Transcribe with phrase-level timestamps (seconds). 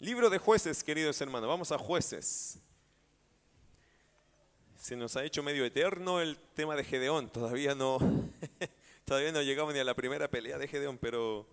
[0.00, 1.48] Libro de jueces, queridos hermanos.
[1.48, 2.58] Vamos a jueces.
[4.76, 7.30] Se nos ha hecho medio eterno el tema de Gedeón.
[7.30, 7.98] Todavía no,
[9.04, 11.46] todavía no llegamos ni a la primera pelea de Gedeón, pero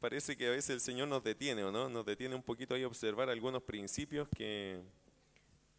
[0.00, 1.88] parece que a veces el Señor nos detiene, ¿o no?
[1.88, 4.80] Nos detiene un poquito ahí a observar algunos principios que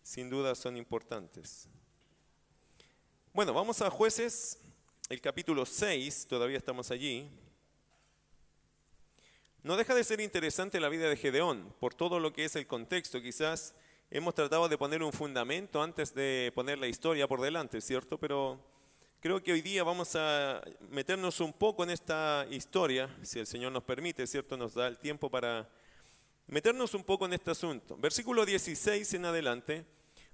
[0.04, 1.70] sin duda son importantes.
[3.32, 4.60] Bueno, vamos a jueces,
[5.08, 7.30] el capítulo 6, todavía estamos allí.
[9.64, 12.68] No deja de ser interesante la vida de Gedeón, por todo lo que es el
[12.68, 13.22] contexto.
[13.22, 13.74] Quizás
[14.12, 18.18] hemos tratado de poner un fundamento antes de poner la historia por delante, ¿cierto?
[18.18, 18.60] Pero
[19.22, 23.72] creo que hoy día vamos a meternos un poco en esta historia, si el Señor
[23.72, 24.58] nos permite, ¿cierto?
[24.58, 25.70] Nos da el tiempo para
[26.48, 27.96] meternos un poco en este asunto.
[27.96, 29.86] Versículo 16 en adelante.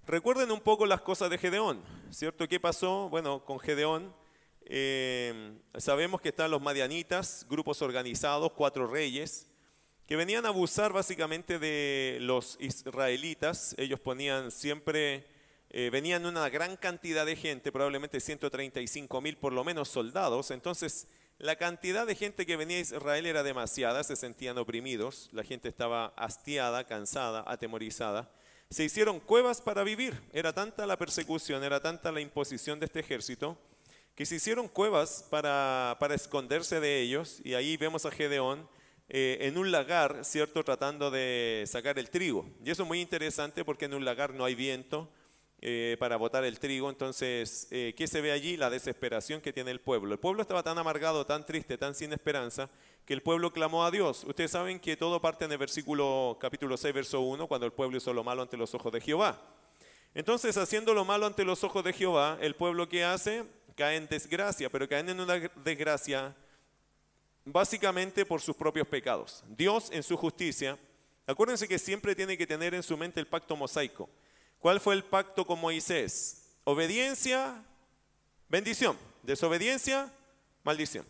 [0.08, 2.48] Recuerden un poco las cosas de Gedeón, ¿cierto?
[2.48, 3.10] ¿Qué pasó?
[3.10, 4.12] Bueno, con Gedeón
[4.72, 9.48] eh, sabemos que están los madianitas, grupos organizados, cuatro reyes,
[10.06, 13.74] que venían a abusar básicamente de los israelitas.
[13.80, 15.26] Ellos ponían siempre,
[15.72, 20.52] eh, venían una gran cantidad de gente, probablemente 135 mil por lo menos soldados.
[20.52, 21.08] Entonces,
[21.40, 25.68] la cantidad de gente que venía a Israel era demasiada, se sentían oprimidos, la gente
[25.68, 28.30] estaba hastiada, cansada, atemorizada.
[28.70, 30.22] Se hicieron cuevas para vivir.
[30.32, 33.58] Era tanta la persecución, era tanta la imposición de este ejército
[34.20, 38.68] que se hicieron cuevas para, para esconderse de ellos, y ahí vemos a Gedeón
[39.08, 42.46] eh, en un lagar, ¿cierto?, tratando de sacar el trigo.
[42.62, 45.10] Y eso es muy interesante porque en un lagar no hay viento
[45.62, 48.58] eh, para botar el trigo, entonces, eh, ¿qué se ve allí?
[48.58, 50.12] La desesperación que tiene el pueblo.
[50.12, 52.70] El pueblo estaba tan amargado, tan triste, tan sin esperanza,
[53.06, 54.26] que el pueblo clamó a Dios.
[54.26, 57.96] Ustedes saben que todo parte en el versículo capítulo 6, verso 1, cuando el pueblo
[57.96, 59.42] hizo lo malo ante los ojos de Jehová.
[60.14, 63.46] Entonces, haciendo lo malo ante los ojos de Jehová, el pueblo que hace
[63.80, 66.36] caen en desgracia, pero caen en una desgracia
[67.46, 69.42] básicamente por sus propios pecados.
[69.48, 70.78] Dios en su justicia,
[71.26, 74.10] acuérdense que siempre tiene que tener en su mente el pacto mosaico.
[74.60, 76.58] ¿Cuál fue el pacto con Moisés?
[76.66, 77.64] Obediencia,
[78.50, 78.98] bendición.
[79.24, 80.12] Desobediencia,
[80.64, 81.06] maldición.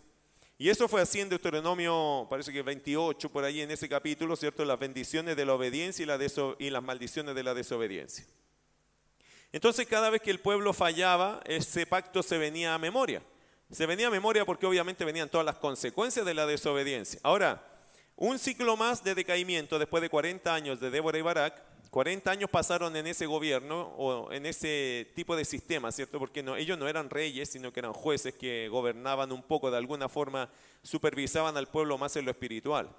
[0.59, 4.63] Y eso fue así en Deuteronomio, parece que 28, por ahí en ese capítulo, ¿cierto?
[4.63, 6.03] Las bendiciones de la obediencia
[6.59, 8.25] y las maldiciones de la desobediencia.
[9.51, 13.21] Entonces cada vez que el pueblo fallaba, ese pacto se venía a memoria.
[13.71, 17.19] Se venía a memoria porque obviamente venían todas las consecuencias de la desobediencia.
[17.23, 17.63] Ahora,
[18.15, 22.49] un ciclo más de decaimiento después de 40 años de Débora y Barak, 40 años
[22.49, 26.19] pasaron en ese gobierno o en ese tipo de sistema, ¿cierto?
[26.19, 30.07] Porque ellos no eran reyes, sino que eran jueces que gobernaban un poco, de alguna
[30.09, 30.49] forma
[30.83, 32.89] supervisaban al pueblo más en lo espiritual.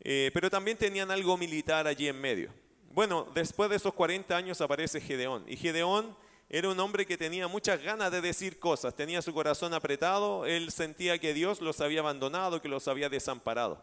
[0.00, 2.52] Eh, pero también tenían algo militar allí en medio.
[2.98, 5.44] Bueno, después de esos 40 años aparece Gedeón.
[5.46, 6.16] Y Gedeón
[6.48, 10.72] era un hombre que tenía muchas ganas de decir cosas, tenía su corazón apretado, él
[10.72, 13.80] sentía que Dios los había abandonado, que los había desamparado.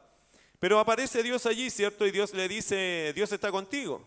[0.59, 2.05] Pero aparece Dios allí, ¿cierto?
[2.05, 4.05] Y Dios le dice, Dios está contigo.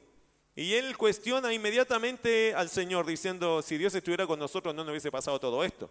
[0.54, 5.10] Y él cuestiona inmediatamente al Señor diciendo, si Dios estuviera con nosotros no nos hubiese
[5.10, 5.90] pasado todo esto.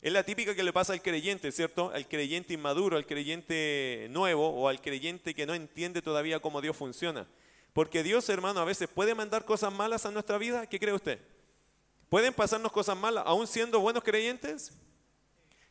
[0.00, 1.90] Es la típica que le pasa al creyente, ¿cierto?
[1.92, 6.76] Al creyente inmaduro, al creyente nuevo o al creyente que no entiende todavía cómo Dios
[6.76, 7.26] funciona.
[7.72, 10.66] Porque Dios, hermano, a veces puede mandar cosas malas a nuestra vida.
[10.66, 11.18] ¿Qué cree usted?
[12.08, 14.72] ¿Pueden pasarnos cosas malas aún siendo buenos creyentes?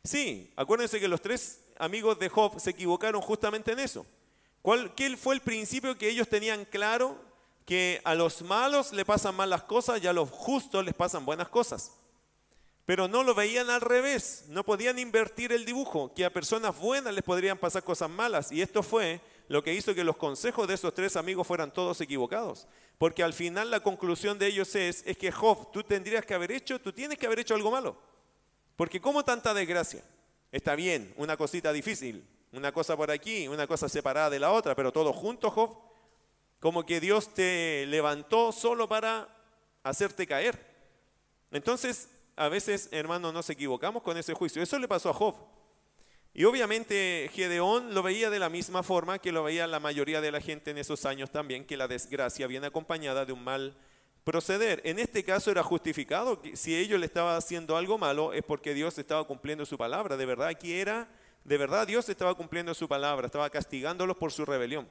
[0.02, 4.04] Sí, acuérdense que los tres amigos de Job se equivocaron justamente en eso.
[4.60, 7.16] ¿Cuál, ¿Qué fue el principio que ellos tenían claro?
[7.64, 11.48] Que a los malos le pasan malas cosas y a los justos les pasan buenas
[11.48, 11.92] cosas.
[12.84, 17.14] Pero no lo veían al revés, no podían invertir el dibujo, que a personas buenas
[17.14, 18.50] les podrían pasar cosas malas.
[18.50, 22.00] Y esto fue lo que hizo que los consejos de esos tres amigos fueran todos
[22.00, 22.66] equivocados.
[22.98, 26.52] Porque al final la conclusión de ellos es, es que Job, tú tendrías que haber
[26.52, 27.96] hecho, tú tienes que haber hecho algo malo.
[28.76, 30.02] Porque ¿cómo tanta desgracia?
[30.50, 34.74] Está bien, una cosita difícil, una cosa por aquí, una cosa separada de la otra,
[34.74, 35.76] pero todo junto, Job,
[36.60, 39.28] como que Dios te levantó solo para
[39.82, 40.72] hacerte caer.
[41.50, 44.62] Entonces, a veces, hermano, nos equivocamos con ese juicio.
[44.62, 45.34] Eso le pasó a Job.
[46.34, 50.32] Y obviamente Gedeón lo veía de la misma forma que lo veía la mayoría de
[50.32, 53.76] la gente en esos años también, que la desgracia viene acompañada de un mal
[54.24, 54.80] proceder.
[54.84, 58.96] En este caso era justificado, si ellos le estaban haciendo algo malo es porque Dios
[58.98, 61.08] estaba cumpliendo su palabra, de verdad aquí era,
[61.44, 64.88] de verdad Dios estaba cumpliendo su palabra, estaba castigándolos por su rebelión.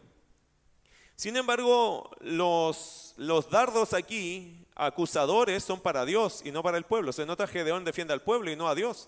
[1.16, 7.14] Sin embargo, los, los dardos aquí, acusadores, son para Dios y no para el pueblo.
[7.14, 9.08] Se nota que Gedeón defiende al pueblo y no a Dios.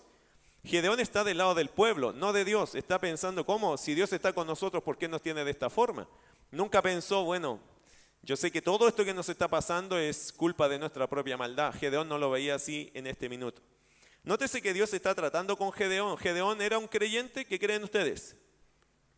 [0.64, 2.74] Gedeón está del lado del pueblo, no de Dios.
[2.74, 3.76] Está pensando, ¿cómo?
[3.76, 6.08] Si Dios está con nosotros, ¿por qué nos tiene de esta forma?
[6.50, 7.60] Nunca pensó, bueno,
[8.22, 11.74] yo sé que todo esto que nos está pasando es culpa de nuestra propia maldad.
[11.74, 13.60] Gedeón no lo veía así en este minuto.
[14.22, 16.16] Nótese que Dios está tratando con Gedeón.
[16.16, 18.34] Gedeón era un creyente, ¿qué creen ustedes?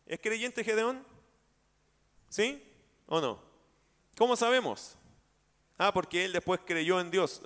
[0.05, 1.05] ¿Es creyente Gedeón?
[2.27, 2.61] ¿Sí?
[3.05, 3.41] ¿O no?
[4.17, 4.97] ¿Cómo sabemos?
[5.77, 7.41] Ah, porque él después creyó en Dios.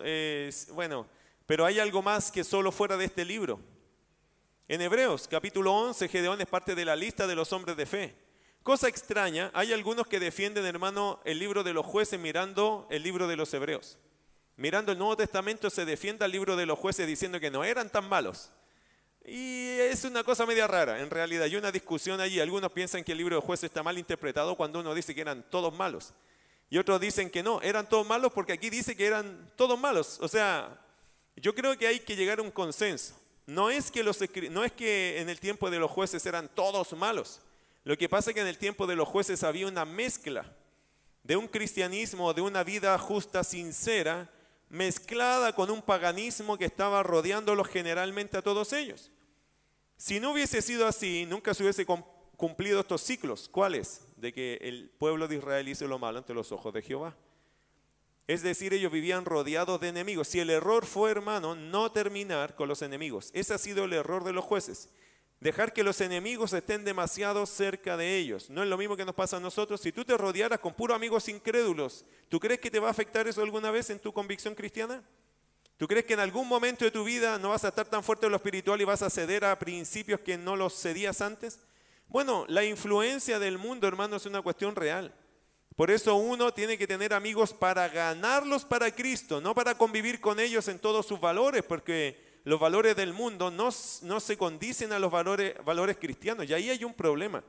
[0.74, 1.06] bueno,
[1.46, 3.60] pero hay algo más que solo fuera de este libro.
[4.72, 8.16] En Hebreos capítulo 11, Gedeón es parte de la lista de los hombres de fe.
[8.64, 13.28] Cosa extraña, hay algunos que defienden, hermano, el libro de los jueces mirando el libro
[13.28, 13.98] de los Hebreos.
[14.56, 17.90] Mirando el Nuevo Testamento se defiende al libro de los jueces diciendo que no eran
[17.90, 18.50] tan malos.
[19.26, 21.44] Y es una cosa media rara, en realidad.
[21.44, 22.40] Hay una discusión allí.
[22.40, 25.44] Algunos piensan que el libro de jueces está mal interpretado cuando uno dice que eran
[25.50, 26.14] todos malos.
[26.70, 30.18] Y otros dicen que no, eran todos malos porque aquí dice que eran todos malos.
[30.22, 30.80] O sea,
[31.36, 33.21] yo creo que hay que llegar a un consenso.
[33.52, 34.18] No es que, los,
[34.50, 37.42] no es que en el tiempo de los jueces eran todos malos.
[37.84, 40.56] Lo que pasa es que en el tiempo de los jueces había una mezcla
[41.22, 44.32] de un cristianismo, de una vida justa, sincera,
[44.70, 49.12] mezclada con un paganismo que estaba rodeándolos generalmente a todos ellos.
[49.98, 51.86] Si no hubiese sido así, nunca se hubiese
[52.38, 53.50] cumplido estos ciclos.
[53.50, 54.00] ¿Cuáles?
[54.16, 57.18] De que el pueblo de Israel hizo lo malo ante los ojos de Jehová.
[58.32, 60.30] Es decir, ellos vivían rodeados de enemigos.
[60.30, 63.30] Si el error fue, hermano, no terminar con los enemigos.
[63.34, 64.88] Ese ha sido el error de los jueces.
[65.42, 68.50] Dejar que los enemigos estén demasiado cerca de ellos.
[68.50, 69.82] No es lo mismo que nos pasa a nosotros.
[69.82, 73.28] Si tú te rodearas con puros amigos incrédulos, ¿tú crees que te va a afectar
[73.28, 75.04] eso alguna vez en tu convicción cristiana?
[75.76, 78.28] ¿Tú crees que en algún momento de tu vida no vas a estar tan fuerte
[78.28, 81.60] en lo espiritual y vas a ceder a principios que no los cedías antes?
[82.08, 85.14] Bueno, la influencia del mundo, hermano, es una cuestión real.
[85.76, 90.40] Por eso uno tiene que tener amigos para ganarlos para Cristo, no para convivir con
[90.40, 95.12] ellos en todos sus valores, porque los valores del mundo no, se condicen a los
[95.12, 96.50] valores, valores cristianos.
[96.50, 97.44] Y ahí hay un problema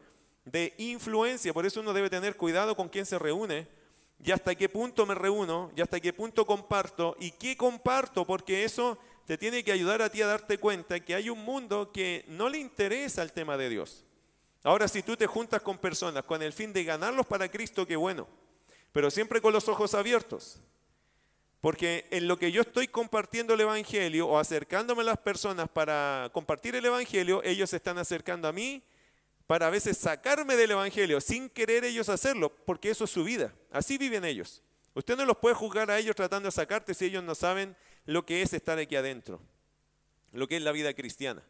[0.45, 1.53] de influencia.
[1.53, 3.67] Por eso uno debe tener cuidado con quién se reúne
[4.25, 8.65] y hasta qué punto me reúno y hasta qué punto comparto y qué comparto, porque
[8.65, 12.25] eso te tiene que ayudar a ti a darte cuenta que hay un mundo que
[12.29, 14.05] no le interesa el tema de Dios.
[14.63, 17.97] Ahora, si tú te juntas con personas con el fin de ganarlos para Cristo, qué
[17.97, 18.29] bueno,
[18.93, 20.61] pero siempre con los ojos abiertos.
[21.61, 26.29] Porque en lo que yo estoy compartiendo el Evangelio o acercándome a las personas para
[26.33, 28.83] compartir el Evangelio, ellos se están acercando a mí
[29.47, 33.55] para a veces sacarme del Evangelio sin querer ellos hacerlo, porque eso es su vida.
[33.71, 34.63] Así viven ellos.
[34.95, 37.77] Usted no los puede juzgar a ellos tratando de sacarte si ellos no saben
[38.07, 39.41] lo que es estar aquí adentro,
[40.33, 41.43] lo que es la vida cristiana.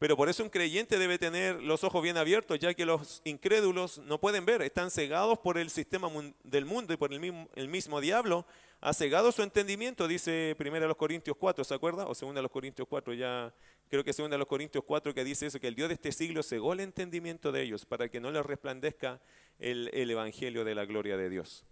[0.00, 3.98] Pero por eso un creyente debe tener los ojos bien abiertos, ya que los incrédulos
[3.98, 6.10] no pueden ver, están cegados por el sistema
[6.42, 8.46] del mundo y por el mismo, diablo,
[8.80, 12.06] ha cegado su entendimiento, dice 1 Corintios 4, ¿se acuerda?
[12.06, 13.52] O 2 Corintios 4, ya
[13.90, 16.72] creo que 2 Corintios 4 que dice eso, que el Dios de este siglo cegó
[16.72, 19.20] el entendimiento de ellos para que no les resplandezca
[19.58, 21.66] el, el Evangelio de la gloria de Dios.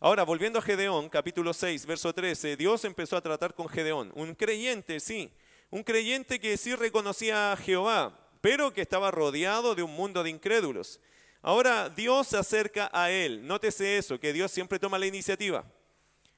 [0.00, 4.34] Ahora, volviendo a Gedeón, capítulo 6, verso 13, Dios empezó a tratar con Gedeón, un
[4.34, 5.30] creyente, sí,
[5.70, 10.30] un creyente que sí reconocía a Jehová, pero que estaba rodeado de un mundo de
[10.30, 11.00] incrédulos.
[11.42, 13.46] Ahora Dios se acerca a él.
[13.46, 15.64] Nótese eso, que Dios siempre toma la iniciativa.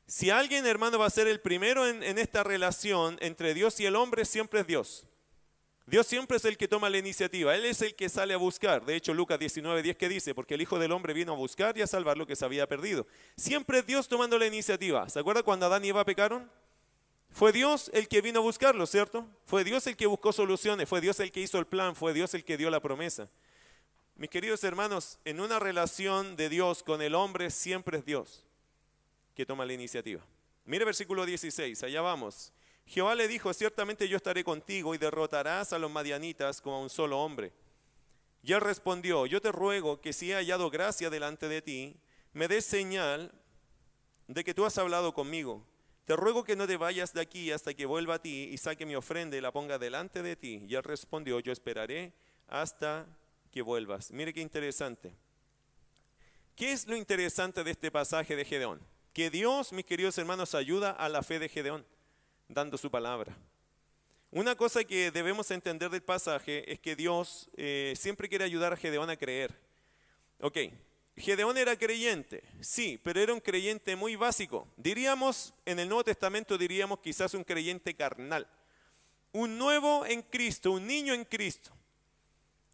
[0.06, 3.94] Si alguien, hermano, va a ser el primero en, esta relación entre Dios y el
[3.94, 5.06] hombre, siempre es Dios.
[5.84, 8.84] Dios siempre es el que toma la iniciativa, Él es el que sale a buscar.
[8.84, 11.76] De hecho, Lucas 19, 10 que dice, porque el Hijo del Hombre vino a buscar
[11.76, 13.06] y a salvar lo que se había perdido.
[13.36, 15.08] Siempre es Dios tomando la iniciativa.
[15.08, 16.50] ¿Se acuerda cuando Adán y Eva pecaron?
[17.30, 19.26] Fue Dios el que vino a buscarlo, ¿cierto?
[19.44, 22.34] Fue Dios el que buscó soluciones, fue Dios el que hizo el plan, fue Dios
[22.34, 23.28] el que dio la promesa.
[24.16, 28.44] Mis queridos hermanos, en una relación de Dios con el hombre siempre es Dios
[29.36, 30.20] que toma la iniciativa.
[30.64, 32.52] Mire versículo 16, allá vamos.
[32.84, 36.90] Jehová le dijo, ciertamente yo estaré contigo y derrotarás a los madianitas como a un
[36.90, 37.52] solo hombre.
[38.42, 41.96] Y él respondió, yo te ruego que si he hallado gracia delante de ti,
[42.32, 43.30] me des señal
[44.26, 45.64] de que tú has hablado conmigo.
[46.08, 48.86] Te ruego que no te vayas de aquí hasta que vuelva a ti y saque
[48.86, 50.64] mi ofrenda y la ponga delante de ti.
[50.66, 52.14] Y él respondió, yo esperaré
[52.46, 53.04] hasta
[53.52, 54.10] que vuelvas.
[54.10, 55.12] Mire qué interesante.
[56.56, 58.80] ¿Qué es lo interesante de este pasaje de Gedeón?
[59.12, 61.84] Que Dios, mis queridos hermanos, ayuda a la fe de Gedeón,
[62.48, 63.36] dando su palabra.
[64.30, 68.78] Una cosa que debemos entender del pasaje es que Dios eh, siempre quiere ayudar a
[68.78, 69.54] Gedeón a creer.
[70.40, 70.56] Ok,
[71.18, 74.68] Gedeón era creyente, sí, pero era un creyente muy básico.
[74.76, 78.46] Diríamos, en el Nuevo Testamento diríamos quizás un creyente carnal.
[79.32, 81.72] Un nuevo en Cristo, un niño en Cristo.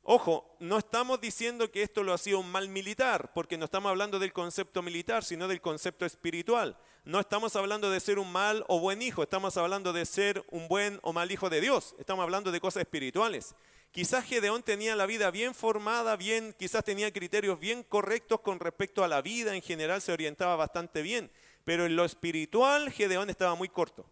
[0.07, 4.19] Ojo, no estamos diciendo que esto lo hacía un mal militar, porque no estamos hablando
[4.19, 6.77] del concepto militar, sino del concepto espiritual.
[7.07, 10.69] No estamos hablando de ser un mal o buen hijo, estamos hablando de ser un
[10.69, 11.95] buen o mal hijo de Dios.
[11.99, 13.55] Estamos hablando de cosas espirituales.
[13.95, 19.05] Quizás Gedeón tenía la vida bien formada, bien, quizás tenía criterios bien correctos con respecto
[19.05, 21.31] a la vida, en general se orientaba bastante bien,
[21.63, 24.05] pero en lo espiritual Gedeón estaba muy corto.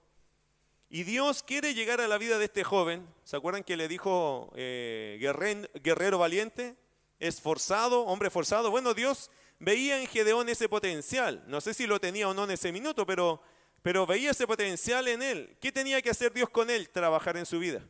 [0.88, 3.04] Y Dios quiere llegar a la vida de este joven.
[3.24, 5.18] ¿Se acuerdan que le dijo eh,
[5.82, 6.76] guerrero, valiente?
[7.18, 8.70] Esforzado, hombre forzado.
[8.70, 11.42] Bueno, Dios veía en Gedeón ese potencial.
[11.48, 13.42] No sé si lo tenía o no en ese minuto, pero,
[13.82, 15.56] pero veía ese potencial en él.
[15.60, 16.88] ¿Qué tenía que hacer Dios con él?
[16.88, 17.84] Trabajar en su vida.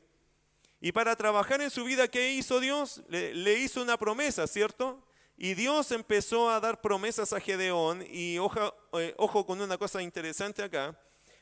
[0.82, 3.02] Y para trabajar en su vida, ¿qué hizo Dios?
[3.08, 5.02] Le, hizo una promesa, ¿cierto?
[5.38, 8.04] Y Dios empezó a dar promesas a Gedeón.
[8.10, 10.94] Y ojo, eh, ojo con una cosa interesante acá.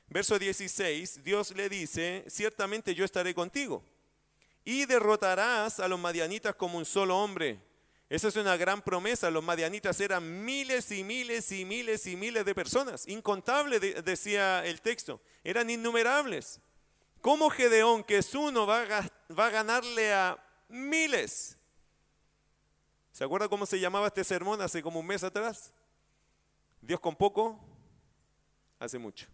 [0.08, 3.82] Verso 16, Dios le dice, ciertamente yo estaré contigo.
[4.64, 7.60] Y derrotarás a los madianitas como un solo hombre
[8.10, 9.30] esa es una gran promesa.
[9.30, 13.06] Los madianitas eran miles y miles y miles y miles de personas.
[13.06, 15.20] Incontable, decía el texto.
[15.44, 16.60] Eran innumerables.
[17.20, 21.56] ¿Cómo Gedeón, que es uno, va a, ganarle a miles?
[23.12, 25.72] ¿Se acuerda cómo se llamaba este sermón hace como un mes atrás?
[26.80, 27.58] Dios con poco,
[28.78, 29.26] hace mucho.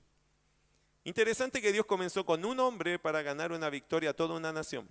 [1.05, 4.89] Interesante que Dios comenzó con un hombre para ganar una victoria a toda una nación.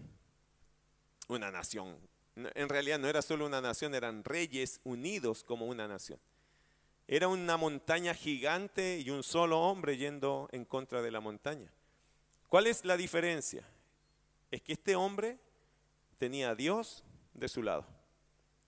[1.27, 1.97] Una nación
[2.35, 6.19] en realidad no era solo una nación, eran reyes unidos como una nación.
[7.07, 11.71] Era una montaña gigante y un solo hombre yendo en contra de la montaña.
[12.49, 13.63] ¿Cuál es la diferencia?
[14.55, 15.37] Es que este hombre
[16.17, 17.85] tenía a Dios de su lado.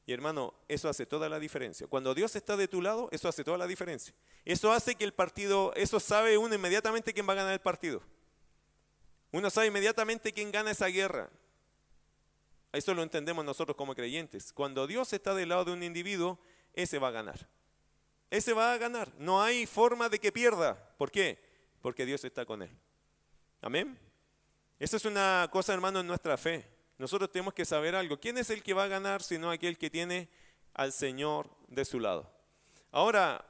[0.06, 1.88] Y hermano, eso hace toda la diferencia.
[1.88, 4.14] Cuando Dios está de tu lado, eso hace toda la diferencia.
[4.44, 8.02] Eso hace que el partido, eso sabe uno inmediatamente quién va a ganar el partido.
[9.32, 11.30] Uno sabe inmediatamente quién gana esa guerra.
[12.74, 14.52] Eso lo entendemos nosotros como creyentes.
[14.52, 16.38] Cuando Dios está del lado de un individuo,
[16.74, 17.48] ese va a ganar.
[18.30, 19.14] Ese va a ganar.
[19.20, 20.94] No hay forma de que pierda.
[20.98, 21.42] ¿Por qué?
[21.82, 22.78] Porque Dios está con él.
[23.62, 23.98] Amén.
[24.80, 26.68] Esa es una cosa, hermano, en nuestra fe.
[26.98, 28.20] Nosotros tenemos que saber algo.
[28.20, 30.30] ¿Quién es el que va a ganar sino aquel que tiene
[30.74, 32.32] al Señor de su lado?
[32.92, 33.44] Ahora,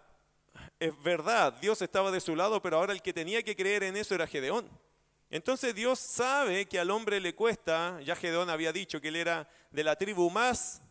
[0.79, 3.97] es verdad, Dios estaba de su lado, pero ahora el que tenía que creer en
[3.97, 4.69] eso era Gedeón.
[5.29, 9.49] Entonces Dios sabe que al hombre le cuesta, ya Gedeón había dicho que él era
[9.71, 10.81] de la tribu más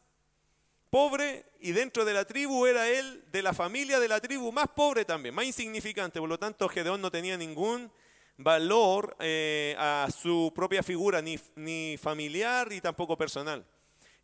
[0.91, 4.69] pobre y dentro de la tribu era él de la familia de la tribu más
[4.69, 6.21] pobre también, más insignificante.
[6.21, 7.91] Por lo tanto, Gedeón no tenía ningún
[8.37, 13.67] valor eh, a su propia figura, ni, ni familiar ni tampoco personal.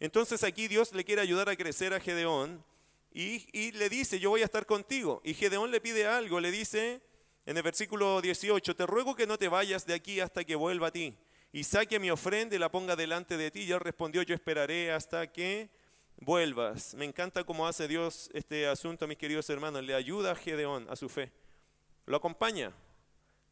[0.01, 2.65] Entonces aquí Dios le quiere ayudar a crecer a Gedeón
[3.13, 5.21] y, y le dice, yo voy a estar contigo.
[5.25, 7.01] Y Gedeón le pide algo, le dice,
[7.47, 10.89] en el versículo 18, te ruego que no te vayas de aquí hasta que vuelva
[10.89, 11.17] a ti
[11.53, 13.61] y saque mi ofrenda y la ponga delante de ti.
[13.61, 15.71] Y él respondió, yo esperaré hasta que
[16.17, 16.95] vuelvas.
[16.95, 19.85] Me encanta cómo hace Dios este asunto, mis queridos hermanos.
[19.85, 21.31] Le ayuda a Gedeón a su fe.
[22.07, 22.73] Lo acompaña,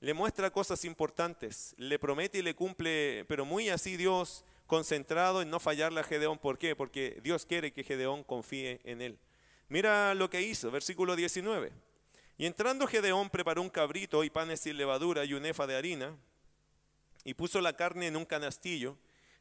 [0.01, 5.51] le muestra cosas importantes, le promete y le cumple, pero muy así Dios concentrado en
[5.51, 6.39] no fallarle a Gedeón.
[6.39, 6.75] ¿Por qué?
[6.75, 9.19] Porque Dios quiere que Gedeón confíe en él.
[9.69, 11.71] Mira lo que hizo, versículo 19.
[12.39, 16.17] Y entrando Gedeón preparó un cabrito y panes sin levadura y un efa de harina,
[17.25, 18.97] y puso la carne en un canastillo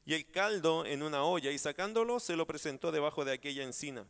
[0.06, 4.06] y el caldo en una olla, y sacándolo se lo presentó debajo de aquella encina.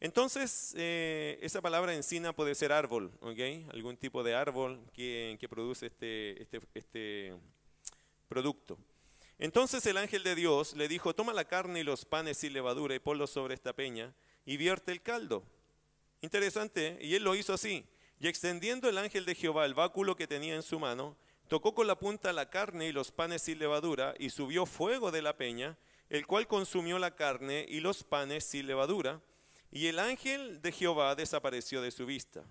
[0.00, 3.72] Entonces, eh, esa palabra encina puede ser árbol, ¿ok?
[3.72, 7.34] Algún tipo de árbol que, produce este, este, este
[8.28, 8.78] producto.
[9.38, 12.94] Entonces el ángel de Dios le dijo, toma la carne y los panes sin levadura
[12.94, 14.14] y ponlos sobre esta peña
[14.46, 15.44] y vierte el caldo.
[16.22, 17.84] Interesante, y él lo hizo así.
[18.18, 21.16] Y extendiendo el ángel de Jehová el báculo que tenía en su mano,
[21.48, 25.20] tocó con la punta la carne y los panes sin levadura, y subió fuego de
[25.20, 25.76] la peña,
[26.08, 29.20] el cual consumió la carne y los panes sin levadura,
[29.76, 32.42] y el ángel de Jehová desapareció de su vista.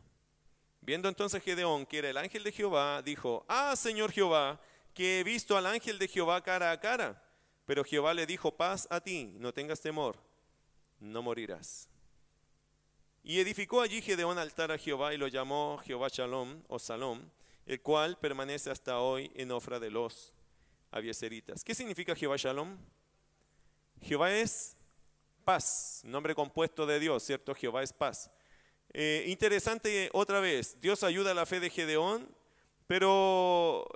[0.79, 4.61] Viendo entonces Gedeón que era el ángel de Jehová, dijo, Ah, Señor Jehová,
[4.93, 7.19] que he visto al ángel de Jehová cara a cara.
[7.65, 10.19] Pero Jehová le dijo, paz a ti, no tengas temor,
[10.99, 11.89] no morirás.
[13.23, 17.27] Y edificó allí Gedeón altar a Jehová y lo llamó Jehová Shalom o Salom,
[17.65, 20.35] el cual permanece hasta hoy en ofra de los
[20.91, 21.63] abieseritas.
[21.63, 22.77] ¿Qué significa Jehová Shalom?
[23.99, 24.77] Jehová es
[25.45, 27.55] paz, nombre compuesto de Dios, ¿cierto?
[27.55, 28.29] Jehová es paz.
[28.91, 32.27] Eh, interesante otra vez, Dios ayuda a la fe de Gedeón,
[32.87, 33.87] pero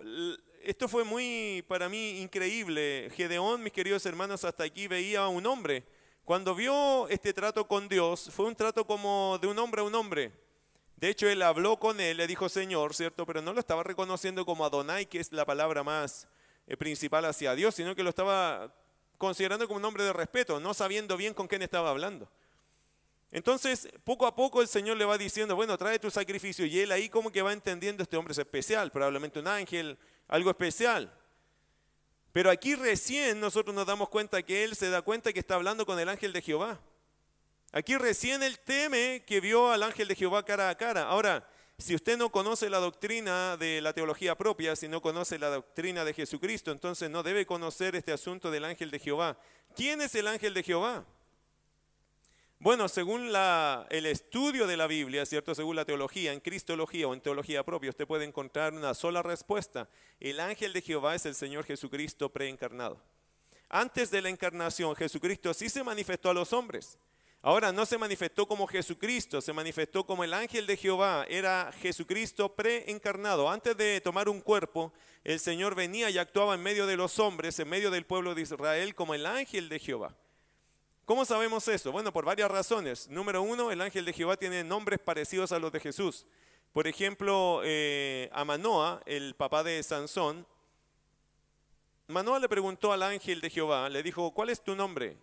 [0.63, 3.09] esto fue muy para mí increíble.
[3.15, 5.83] Gedeón, mis queridos hermanos, hasta aquí veía a un hombre
[6.29, 9.95] cuando vio este trato con Dios, fue un trato como de un hombre a un
[9.95, 10.31] hombre.
[10.95, 13.25] De hecho, él habló con él, le dijo Señor, ¿cierto?
[13.25, 16.27] Pero no lo estaba reconociendo como Adonai, que es la palabra más
[16.67, 18.71] eh, principal hacia Dios, sino que lo estaba
[19.19, 22.27] considerando como un hombre de respeto, no sabiendo bien con quién estaba hablando.
[23.31, 26.65] Entonces, poco a poco el Señor le va diciendo, bueno, trae tu sacrificio.
[26.65, 30.49] Y él ahí como que va entendiendo, este hombre es especial, probablemente un ángel, algo
[30.49, 31.13] especial.
[32.31, 35.85] Pero aquí recién nosotros nos damos cuenta que él se da cuenta que está hablando
[35.85, 36.79] con el ángel de Jehová.
[37.71, 41.03] Aquí recién él teme que vio al ángel de Jehová cara a cara.
[41.03, 41.47] Ahora,
[41.79, 46.03] si usted no conoce la doctrina de la teología propia, si no conoce la doctrina
[46.03, 49.39] de Jesucristo, entonces no debe conocer este asunto del ángel de Jehová.
[49.75, 51.05] ¿Quién es el ángel de Jehová?
[52.59, 55.55] Bueno, según la, el estudio de la Biblia, ¿cierto?
[55.55, 59.87] Según la teología, en cristología o en teología propia, usted puede encontrar una sola respuesta.
[60.19, 63.01] El ángel de Jehová es el Señor Jesucristo preencarnado.
[63.69, 66.97] Antes de la encarnación, Jesucristo sí se manifestó a los hombres.
[67.41, 71.25] Ahora no se manifestó como Jesucristo, se manifestó como el ángel de Jehová.
[71.29, 73.49] Era Jesucristo preencarnado.
[73.49, 74.91] Antes de tomar un cuerpo,
[75.23, 78.41] el Señor venía y actuaba en medio de los hombres, en medio del pueblo de
[78.41, 80.13] Israel, como el ángel de Jehová.
[81.05, 81.93] ¿Cómo sabemos eso?
[81.93, 83.07] Bueno, por varias razones.
[83.07, 86.25] Número uno, el ángel de Jehová tiene nombres parecidos a los de Jesús.
[86.73, 90.45] Por ejemplo, eh, a Manoa, el papá de Sansón,
[92.07, 95.17] Manoa le preguntó al ángel de Jehová, le dijo, ¿cuál es tu nombre?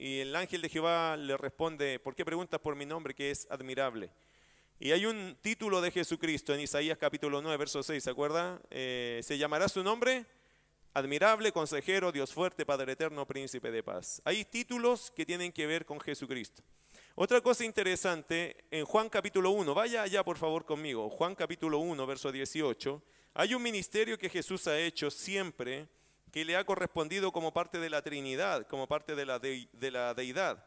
[0.00, 3.46] Y el ángel de Jehová le responde, ¿por qué preguntas por mi nombre que es
[3.50, 4.10] admirable?
[4.78, 8.62] Y hay un título de Jesucristo en Isaías capítulo 9, verso 6, ¿se acuerda?
[8.70, 10.24] Eh, ¿Se llamará su nombre?
[10.94, 14.22] Admirable, consejero, Dios fuerte, Padre eterno, príncipe de paz.
[14.24, 16.62] Hay títulos que tienen que ver con Jesucristo.
[17.14, 22.06] Otra cosa interesante, en Juan capítulo 1, vaya allá por favor conmigo, Juan capítulo 1,
[22.06, 23.02] verso 18,
[23.34, 25.88] hay un ministerio que Jesús ha hecho siempre
[26.30, 30.14] que le ha correspondido como parte de la Trinidad, como parte de la, de, la
[30.14, 30.64] deidad.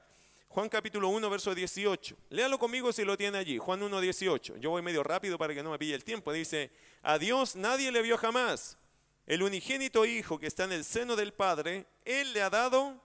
[0.49, 2.15] Juan capítulo 1, verso 18.
[2.29, 3.57] Léalo conmigo si lo tiene allí.
[3.57, 4.57] Juan 1, 18.
[4.57, 6.31] Yo voy medio rápido para que no me pille el tiempo.
[6.31, 8.77] Dice, a Dios nadie le vio jamás.
[9.25, 13.01] El unigénito Hijo que está en el seno del Padre, Él le ha dado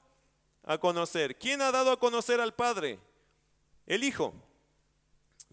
[0.65, 1.39] a conocer.
[1.39, 2.99] ¿Quién ha dado a conocer al Padre?
[3.87, 4.35] El Hijo.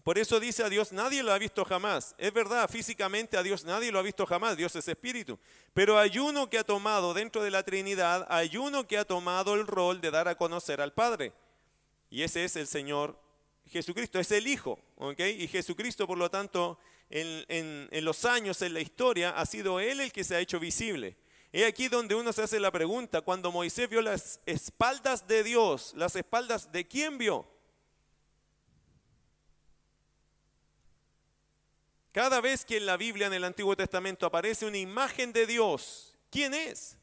[0.06, 2.14] Por eso dice a Dios, nadie lo ha visto jamás.
[2.16, 5.36] Es verdad, físicamente a Dios nadie lo ha visto jamás, Dios es espíritu.
[5.74, 9.54] Pero hay uno que ha tomado dentro de la Trinidad, hay uno que ha tomado
[9.54, 11.32] el rol de dar a conocer al Padre.
[12.08, 13.18] Y ese es el Señor
[13.66, 14.78] Jesucristo, es el Hijo.
[15.18, 16.78] Y Jesucristo, por lo tanto,
[17.10, 21.16] en, los años, en la historia, ha sido Él el que se ha hecho visible.
[21.50, 25.94] Es aquí donde uno se hace la pregunta, cuando Moisés vio las espaldas de Dios,
[25.96, 27.55] las espaldas de quién vio?
[32.16, 36.16] Cada vez que en la Biblia, en el Antiguo Testamento, aparece una imagen de Dios,
[36.30, 36.96] ¿quién es?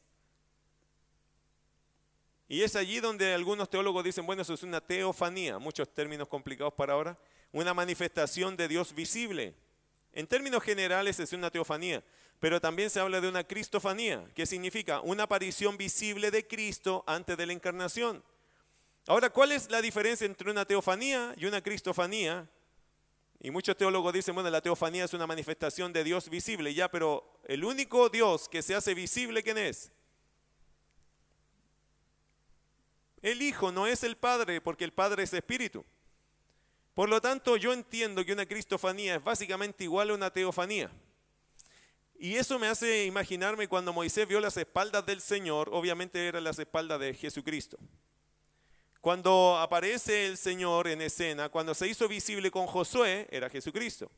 [2.48, 6.74] Y es allí donde algunos teólogos dicen, bueno, eso es una teofanía, muchos términos complicados
[6.74, 7.16] para ahora,
[7.52, 9.54] una manifestación de Dios visible.
[10.12, 12.02] En términos generales es una teofanía,
[12.40, 17.36] pero también se habla de una cristofanía, que significa una aparición visible de Cristo antes
[17.36, 18.20] de la encarnación.
[19.06, 22.48] Ahora, ¿cuál es la diferencia entre una teofanía y una cristofanía?
[23.44, 27.42] Y muchos teólogos dicen, bueno, la teofanía es una manifestación de Dios visible, ya, pero
[27.44, 29.92] el único Dios que se hace visible, ¿quién es?
[33.20, 35.84] El Hijo no es el Padre, porque el Padre es Espíritu.
[36.94, 40.90] Por lo tanto, yo entiendo que una cristofanía es básicamente igual a una teofanía.
[42.18, 46.58] Y eso me hace imaginarme cuando Moisés vio las espaldas del Señor, obviamente eran las
[46.58, 47.76] espaldas de Jesucristo.
[49.04, 54.10] Cuando aparece el Señor en escena, cuando se hizo visible con Josué, era Jesucristo.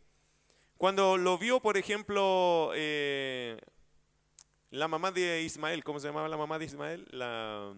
[0.77, 3.59] Cuando lo vio, por ejemplo, eh,
[4.70, 7.05] la mamá de Ismael, ¿cómo se llamaba la mamá de Ismael?
[7.11, 7.75] La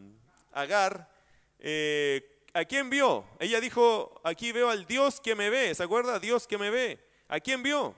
[0.52, 1.10] Agar.
[1.58, 3.24] Eh, ¿A quién vio?
[3.40, 5.74] Ella dijo, aquí veo al Dios que me ve.
[5.74, 6.20] ¿Se acuerda?
[6.20, 7.02] Dios que me ve.
[7.26, 7.94] ¿A quién vio?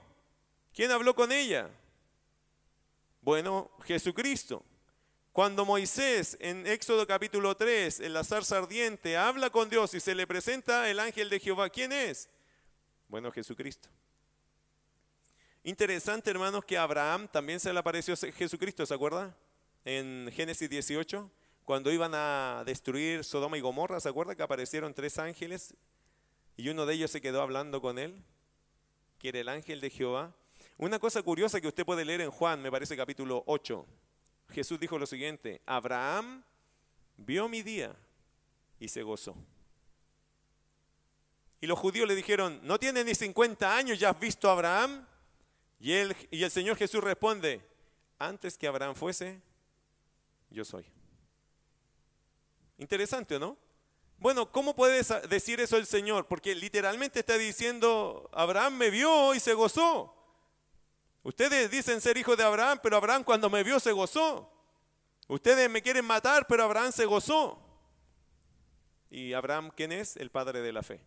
[0.73, 1.69] ¿Quién habló con ella?
[3.23, 4.63] Bueno, Jesucristo.
[5.33, 10.15] Cuando Moisés en Éxodo capítulo 3, en la zarza ardiente, habla con Dios y se
[10.15, 12.29] le presenta el ángel de Jehová, ¿quién es?
[13.09, 13.89] Bueno, Jesucristo.
[15.63, 19.37] Interesante, hermanos, que a Abraham también se le apareció Jesucristo, ¿se acuerda?
[19.85, 21.31] En Génesis 18
[21.71, 25.73] cuando iban a destruir Sodoma y Gomorra, ¿se acuerda que aparecieron tres ángeles
[26.57, 28.25] y uno de ellos se quedó hablando con él?
[29.21, 30.35] Que era el ángel de Jehová.
[30.79, 33.87] Una cosa curiosa que usted puede leer en Juan, me parece capítulo 8.
[34.53, 36.43] Jesús dijo lo siguiente, Abraham
[37.17, 37.95] vio mi día
[38.79, 39.37] y se gozó.
[41.61, 45.07] Y los judíos le dijeron, no tiene ni 50 años, ¿ya has visto a Abraham?
[45.79, 45.93] Y,
[46.31, 47.61] y el Señor Jesús responde,
[48.19, 49.41] antes que Abraham fuese,
[50.51, 50.85] yo soy.
[52.79, 53.57] Interesante, ¿no?
[54.19, 56.27] Bueno, ¿cómo puede decir eso el Señor?
[56.27, 60.15] Porque literalmente está diciendo, Abraham me vio y se gozó.
[61.23, 64.51] Ustedes dicen ser hijo de Abraham, pero Abraham cuando me vio se gozó.
[65.29, 67.61] Ustedes me quieren matar, pero Abraham se gozó.
[69.11, 70.17] ¿Y Abraham quién es?
[70.17, 71.01] El padre de la fe.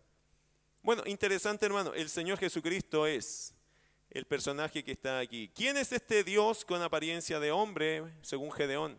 [0.82, 3.54] Bueno, interesante hermano, el Señor Jesucristo es
[4.10, 5.50] el personaje que está aquí.
[5.54, 8.98] ¿Quién es este Dios con apariencia de hombre, según Gedeón?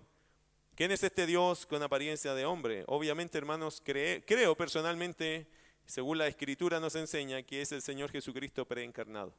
[0.76, 2.84] ¿Quién es este Dios con apariencia de hombre?
[2.88, 5.48] Obviamente, hermanos, creo personalmente,
[5.86, 9.34] según la Escritura nos enseña, que es el Señor Jesucristo preencarnado.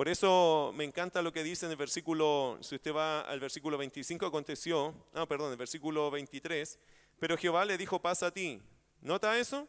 [0.00, 3.76] Por eso me encanta lo que dice en el versículo, si usted va al versículo
[3.76, 6.78] 25, aconteció, ah, perdón, el versículo 23,
[7.18, 8.62] pero Jehová le dijo, pasa a ti.
[9.02, 9.68] ¿Nota eso?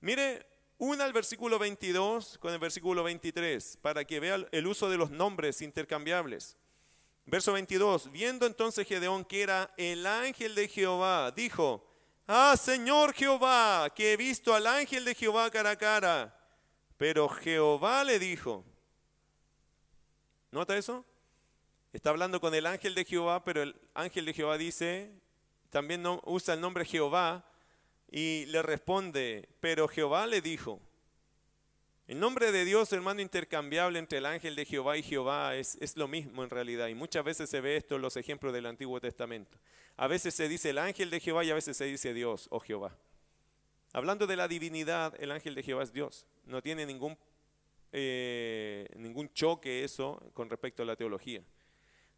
[0.00, 0.46] Mire,
[0.78, 5.10] una al versículo 22 con el versículo 23, para que vea el uso de los
[5.10, 6.56] nombres intercambiables.
[7.24, 11.84] Verso 22, viendo entonces Gedeón que era el ángel de Jehová, dijo,
[12.28, 16.38] ah, Señor Jehová, que he visto al ángel de Jehová cara a cara.
[16.96, 18.64] Pero Jehová le dijo,
[20.50, 21.04] ¿nota eso?
[21.92, 25.10] Está hablando con el ángel de Jehová, pero el ángel de Jehová dice,
[25.70, 27.44] también usa el nombre Jehová
[28.10, 30.80] y le responde, pero Jehová le dijo,
[32.06, 35.96] el nombre de Dios, hermano, intercambiable entre el ángel de Jehová y Jehová es, es,
[35.96, 36.86] lo mismo en realidad.
[36.86, 39.58] Y muchas veces se ve esto en los ejemplos del Antiguo Testamento.
[39.96, 42.60] A veces se dice el ángel de Jehová y a veces se dice Dios o
[42.60, 42.96] Jehová.
[43.92, 46.26] Hablando de la divinidad, el ángel de Jehová es Dios.
[46.44, 47.18] No tiene ningún,
[47.98, 51.42] eh, ningún choque eso con respecto a la teología.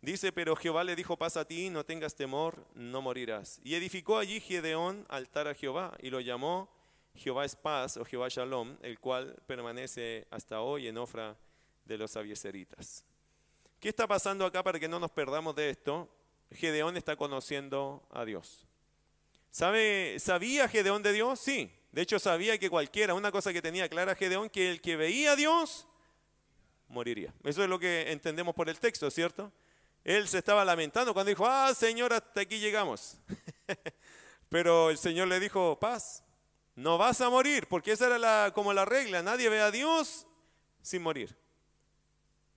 [0.01, 3.61] Dice, pero Jehová le dijo, pasa a ti, no tengas temor, no morirás.
[3.63, 6.69] Y edificó allí Gedeón altar a Jehová y lo llamó
[7.15, 11.37] Jehová es paz o Jehová Shalom, el cual permanece hasta hoy en Ofra
[11.85, 13.05] de los abieseritas.
[13.81, 16.09] ¿Qué está pasando acá para que no nos perdamos de esto?
[16.51, 18.67] Gedeón está conociendo a Dios.
[19.51, 21.41] ¿Sabe, ¿Sabía Gedeón de Dios?
[21.41, 21.73] Sí.
[21.93, 25.33] De hecho, sabía que cualquiera, una cosa que tenía clara Gedeón, que el que veía
[25.33, 25.87] a Dios
[26.89, 27.33] moriría.
[27.45, 29.53] Eso es lo que entendemos por el texto, ¿cierto?
[30.05, 33.19] Él se estaba lamentando cuando dijo, ah, Señor, hasta aquí llegamos.
[34.49, 36.23] Pero el Señor le dijo, paz,
[36.75, 40.27] no vas a morir, porque esa era la, como la regla, nadie ve a Dios
[40.81, 41.37] sin morir.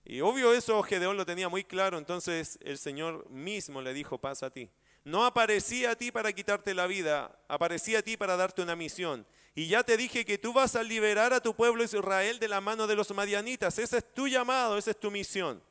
[0.04, 4.42] Y obvio eso Gedeón lo tenía muy claro, entonces el Señor mismo le dijo, paz
[4.42, 4.70] a ti.
[5.04, 9.26] No aparecía a ti para quitarte la vida, aparecía a ti para darte una misión.
[9.54, 12.60] Y ya te dije que tú vas a liberar a tu pueblo Israel de la
[12.60, 13.78] mano de los madianitas.
[13.78, 15.62] Ese es tu llamado, esa es tu misión.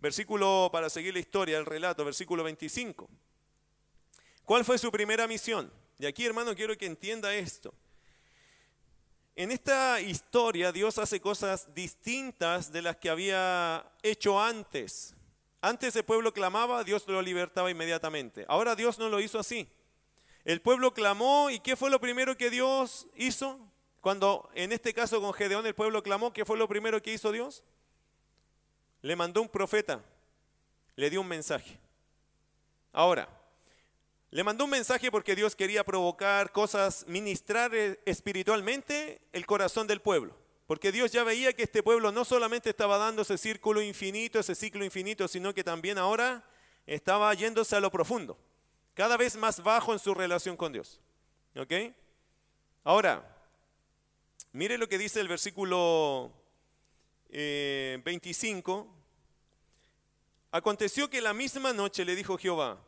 [0.00, 3.08] Versículo, para seguir la historia, el relato, versículo 25.
[4.44, 5.72] ¿Cuál fue su primera misión?
[5.98, 7.74] Y aquí, hermano, quiero que entienda esto.
[9.34, 15.14] En esta historia Dios hace cosas distintas de las que había hecho antes.
[15.64, 18.44] Antes el pueblo clamaba, Dios lo libertaba inmediatamente.
[18.48, 19.68] Ahora Dios no lo hizo así.
[20.44, 23.60] El pueblo clamó y ¿qué fue lo primero que Dios hizo?
[24.00, 27.30] Cuando en este caso con Gedeón el pueblo clamó, ¿qué fue lo primero que hizo
[27.30, 27.62] Dios?
[29.02, 30.02] Le mandó un profeta,
[30.96, 31.78] le dio un mensaje.
[32.92, 33.28] Ahora,
[34.32, 40.00] le mandó un mensaje porque Dios quería provocar cosas, ministrar eh, espiritualmente el corazón del
[40.00, 40.41] pueblo.
[40.72, 44.54] Porque Dios ya veía que este pueblo no solamente estaba dando ese círculo infinito, ese
[44.54, 46.42] ciclo infinito, sino que también ahora
[46.86, 48.38] estaba yéndose a lo profundo,
[48.94, 50.98] cada vez más bajo en su relación con Dios.
[51.56, 51.74] ¿Ok?
[52.84, 53.22] Ahora,
[54.52, 56.32] mire lo que dice el versículo
[57.28, 58.88] 25.
[58.88, 59.02] Eh,
[60.52, 62.78] Aconteció que la misma noche le dijo Jehová,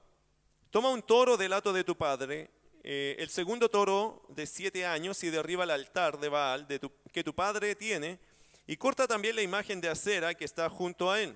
[0.71, 2.49] Toma un toro del hato de tu padre,
[2.87, 6.69] eh, el segundo toro de siete años, y derriba el altar de Baal
[7.13, 8.19] que tu padre tiene,
[8.67, 11.35] y corta también la imagen de acera que está junto a él.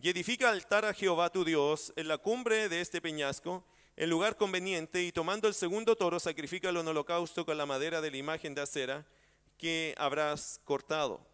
[0.00, 3.64] Y edifica altar a Jehová tu Dios en la cumbre de este peñasco,
[3.94, 8.10] en lugar conveniente, y tomando el segundo toro, sacrifica en holocausto con la madera de
[8.10, 9.06] la imagen de acera
[9.56, 11.24] que habrás cortado.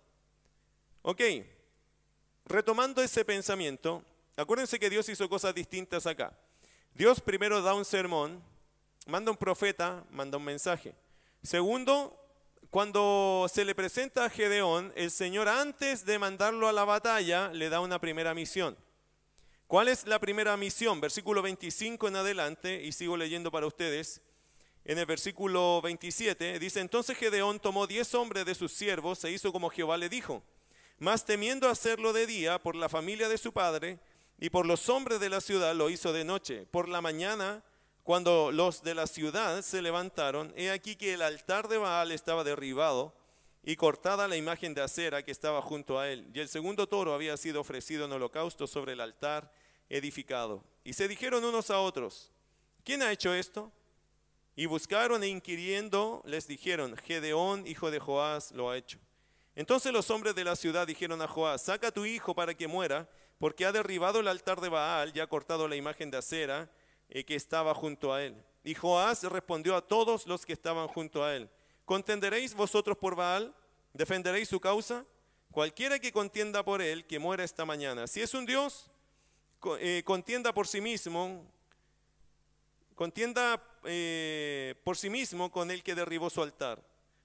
[1.01, 1.23] Ok,
[2.45, 4.05] retomando ese pensamiento,
[4.37, 6.39] acuérdense que Dios hizo cosas distintas acá.
[6.93, 8.43] Dios primero da un sermón,
[9.09, 10.95] manda un profeta, manda un mensaje.
[11.43, 12.15] Segundo,
[12.69, 17.71] cuando se le presenta a Gedeón, el Señor antes de mandarlo a la batalla le
[17.71, 18.77] da una primera misión.
[19.67, 21.01] ¿Cuál es la primera misión?
[21.01, 24.21] Versículo 25 en adelante, y sigo leyendo para ustedes.
[24.85, 29.53] En el versículo 27 dice, entonces Gedeón tomó diez hombres de sus siervos, se hizo
[29.53, 30.43] como Jehová le dijo.
[30.99, 34.01] Mas temiendo hacerlo de día por la familia de su padre,
[34.39, 36.67] y por los hombres de la ciudad lo hizo de noche.
[36.71, 37.65] Por la mañana,
[38.09, 42.43] cuando los de la ciudad se levantaron, he aquí que el altar de Baal estaba
[42.43, 43.15] derribado
[43.63, 46.27] y cortada la imagen de acera que estaba junto a él.
[46.33, 49.53] Y el segundo toro había sido ofrecido en holocausto sobre el altar
[49.91, 50.65] edificado.
[50.85, 52.33] Y se dijeron unos a otros,
[52.83, 53.71] ¿quién ha hecho esto?
[54.57, 58.99] Y buscaron e inquiriendo les dijeron, Gedeón, hijo de Joás, lo ha hecho.
[59.55, 62.69] Entonces los hombres de la ciudad dijeron a Joás, saca a tu hijo para que
[62.69, 66.71] muera porque ha derribado el altar de Baal y ha cortado la imagen de acera
[67.09, 68.35] eh, que estaba junto a él.
[68.65, 71.49] Y Joás respondió a todos los que estaban junto a él,
[71.85, 73.55] ¿contenderéis vosotros por Baal?
[73.93, 75.05] ¿Defenderéis su causa?
[75.51, 78.07] Cualquiera que contienda por él, que muera esta mañana.
[78.07, 78.91] Si es un Dios,
[79.81, 81.45] eh, contienda por sí mismo,
[82.95, 86.83] contienda eh, por sí mismo con el que derribó su altar.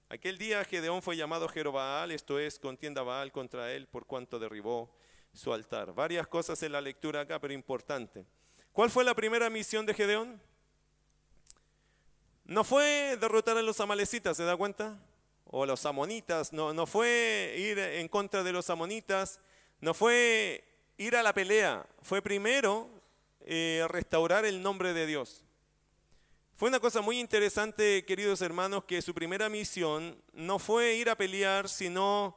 [0.09, 4.95] Aquel día Gedeón fue llamado Jerobaal, esto es, contienda Baal contra él por cuanto derribó
[5.33, 5.93] su altar.
[5.93, 8.25] Varias cosas en la lectura acá, pero importante.
[8.73, 10.41] ¿Cuál fue la primera misión de Gedeón?
[12.43, 14.99] No fue derrotar a los amalecitas, ¿se da cuenta?
[15.55, 19.39] o los amonitas, no, no fue ir en contra de los amonitas,
[19.81, 20.63] no fue
[20.97, 22.89] ir a la pelea, fue primero
[23.41, 25.43] eh, restaurar el nombre de Dios.
[26.55, 31.15] Fue una cosa muy interesante, queridos hermanos, que su primera misión no fue ir a
[31.15, 32.35] pelear, sino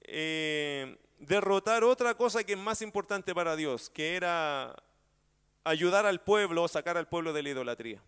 [0.00, 4.74] eh, derrotar otra cosa que es más importante para Dios, que era
[5.64, 8.02] ayudar al pueblo, sacar al pueblo de la idolatría.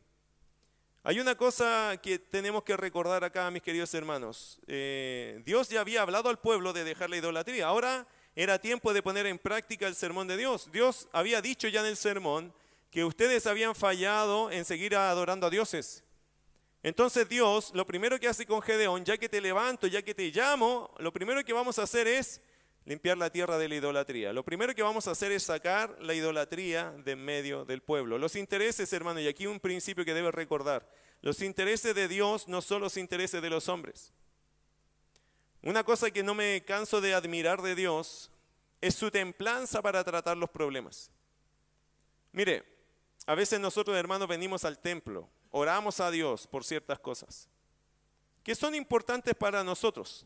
[1.03, 4.59] Hay una cosa que tenemos que recordar acá, mis queridos hermanos.
[4.67, 7.67] Eh, Dios ya había hablado al pueblo de dejar la idolatría.
[7.67, 10.73] Ahora era tiempo de poner en práctica el sermón de Dios.
[10.73, 12.55] Dios había dicho ya en el sermón
[12.91, 16.03] que ustedes habían fallado en seguir adorando a dioses.
[16.83, 20.31] Entonces Dios, lo primero que hace con Gedeón, ya que te levanto, ya que te
[20.31, 22.41] llamo, lo primero que vamos a hacer es
[22.85, 24.33] limpiar la tierra de la idolatría.
[24.33, 28.19] Lo primero que vamos a hacer es sacar la idolatría de en medio del pueblo.
[28.19, 30.89] Los intereses, hermano, y aquí un principio que debes recordar.
[31.23, 34.13] Los intereses de Dios no son los intereses de los hombres.
[35.63, 38.31] Una cosa que no me canso de admirar de Dios
[38.81, 41.11] es su templanza para tratar los problemas.
[42.33, 42.65] Mire,
[43.27, 47.49] a veces nosotros, hermanos, venimos al templo, oramos a Dios por ciertas cosas
[48.45, 50.25] que son importantes para nosotros.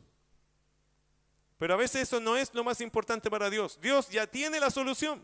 [1.59, 3.79] Pero a veces eso no es lo más importante para Dios.
[3.81, 5.23] Dios ya tiene la solución.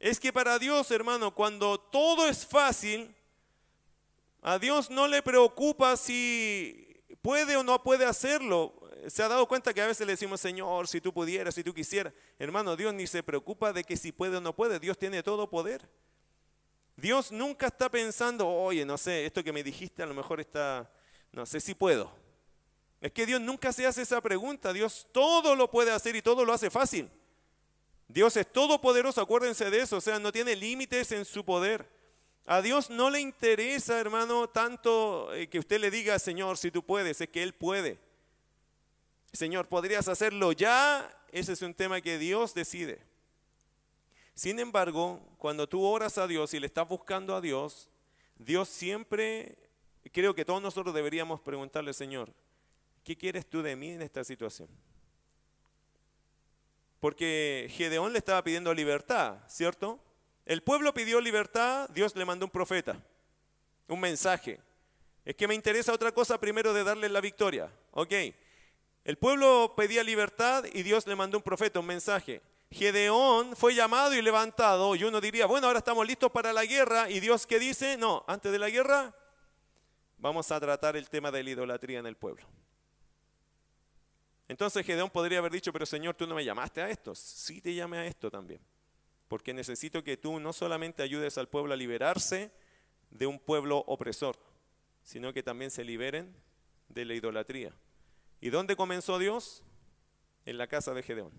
[0.00, 3.14] Es que para Dios, hermano, cuando todo es fácil,
[4.42, 8.74] a Dios no le preocupa si puede o no puede hacerlo.
[9.06, 11.72] Se ha dado cuenta que a veces le decimos, Señor, si tú pudieras, si tú
[11.72, 12.12] quisieras.
[12.38, 14.80] Hermano, Dios ni se preocupa de que si puede o no puede.
[14.80, 15.88] Dios tiene todo poder.
[16.96, 20.90] Dios nunca está pensando, oye, no sé, esto que me dijiste a lo mejor está,
[21.32, 22.23] no sé si puedo.
[23.04, 24.72] Es que Dios nunca se hace esa pregunta.
[24.72, 27.10] Dios todo lo puede hacer y todo lo hace fácil.
[28.08, 31.86] Dios es todopoderoso, acuérdense de eso, o sea, no tiene límites en su poder.
[32.46, 36.82] A Dios no le interesa, hermano, tanto eh, que usted le diga, Señor, si tú
[36.82, 37.98] puedes, es que Él puede.
[39.34, 41.14] Señor, ¿podrías hacerlo ya?
[41.30, 43.02] Ese es un tema que Dios decide.
[44.32, 47.86] Sin embargo, cuando tú oras a Dios y le estás buscando a Dios,
[48.38, 49.58] Dios siempre,
[50.10, 52.32] creo que todos nosotros deberíamos preguntarle, Señor,
[53.04, 54.68] ¿qué quieres tú de mí en esta situación?
[56.98, 60.00] Porque Gedeón le estaba pidiendo libertad, ¿cierto?
[60.46, 62.98] El pueblo pidió libertad, Dios le mandó un profeta,
[63.88, 64.58] un mensaje.
[65.24, 67.70] Es que me interesa otra cosa primero de darle la victoria.
[67.92, 68.12] Ok,
[69.04, 72.40] el pueblo pedía libertad y Dios le mandó un profeta, un mensaje.
[72.70, 77.08] Gedeón fue llamado y levantado y uno diría, bueno, ahora estamos listos para la guerra
[77.08, 79.14] y Dios qué dice, no, antes de la guerra
[80.18, 82.46] vamos a tratar el tema de la idolatría en el pueblo.
[84.48, 87.14] Entonces Gedeón podría haber dicho, pero Señor, tú no me llamaste a esto.
[87.14, 88.60] Sí te llamé a esto también.
[89.28, 92.52] Porque necesito que tú no solamente ayudes al pueblo a liberarse
[93.10, 94.36] de un pueblo opresor,
[95.02, 96.34] sino que también se liberen
[96.88, 97.72] de la idolatría.
[98.40, 99.62] ¿Y dónde comenzó Dios?
[100.44, 101.32] En la casa de Gedeón.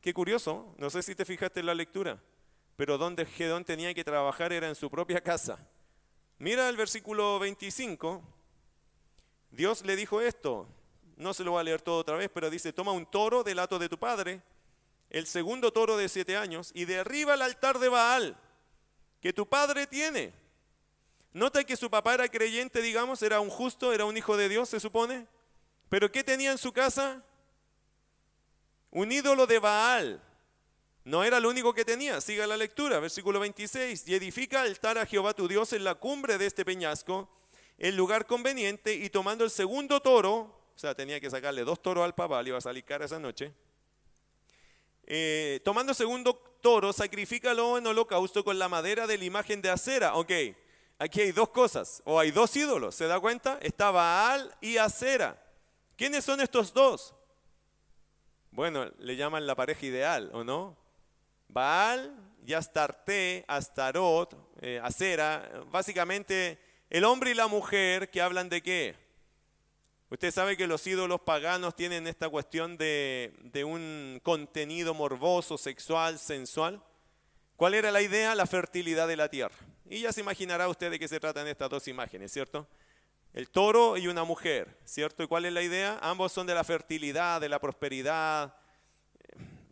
[0.00, 2.22] Qué curioso, no sé si te fijaste en la lectura,
[2.76, 5.68] pero donde Gedeón tenía que trabajar era en su propia casa.
[6.38, 8.22] Mira el versículo 25.
[9.50, 10.66] Dios le dijo esto,
[11.20, 13.58] no se lo voy a leer todo otra vez, pero dice, toma un toro del
[13.58, 14.42] hato de tu padre,
[15.10, 18.36] el segundo toro de siete años, y derriba el altar de Baal
[19.20, 20.32] que tu padre tiene.
[21.32, 24.68] Nota que su papá era creyente, digamos, era un justo, era un hijo de Dios,
[24.68, 25.26] se supone.
[25.88, 27.22] Pero ¿qué tenía en su casa?
[28.90, 30.22] Un ídolo de Baal.
[31.04, 32.20] No era lo único que tenía.
[32.20, 34.08] Siga la lectura, versículo 26.
[34.08, 37.28] Y edifica altar a Jehová tu Dios en la cumbre de este peñasco,
[37.78, 42.14] el lugar conveniente, y tomando el segundo toro, sea, tenía que sacarle dos toros al
[42.14, 43.52] papá, le iba a salir cara esa noche.
[45.04, 50.14] Eh, tomando segundo toro, sacrifícalo en holocausto con la madera de la imagen de acera.
[50.14, 50.32] Ok,
[50.98, 53.58] aquí hay dos cosas, o hay dos ídolos, ¿se da cuenta?
[53.60, 55.38] Está Baal y acera.
[55.96, 57.14] ¿Quiénes son estos dos?
[58.50, 60.78] Bueno, le llaman la pareja ideal, ¿o no?
[61.48, 62.16] Baal
[62.46, 69.09] y Astarte, Astarot, eh, acera, básicamente el hombre y la mujer que hablan de qué?
[70.10, 73.32] Usted sabe que los ídolos paganos tienen esta cuestión de,
[73.64, 76.82] un contenido morboso, sexual, sensual.
[77.54, 78.34] ¿Cuál era la idea?
[78.34, 79.54] La fertilidad de la tierra.
[79.88, 82.66] Y ya se imaginará usted de qué se tratan estas dos imágenes, ¿cierto?
[83.32, 85.22] El toro y una mujer, ¿cierto?
[85.22, 85.96] ¿Y cuál es la idea?
[86.02, 88.52] Ambos son de la fertilidad, de la prosperidad.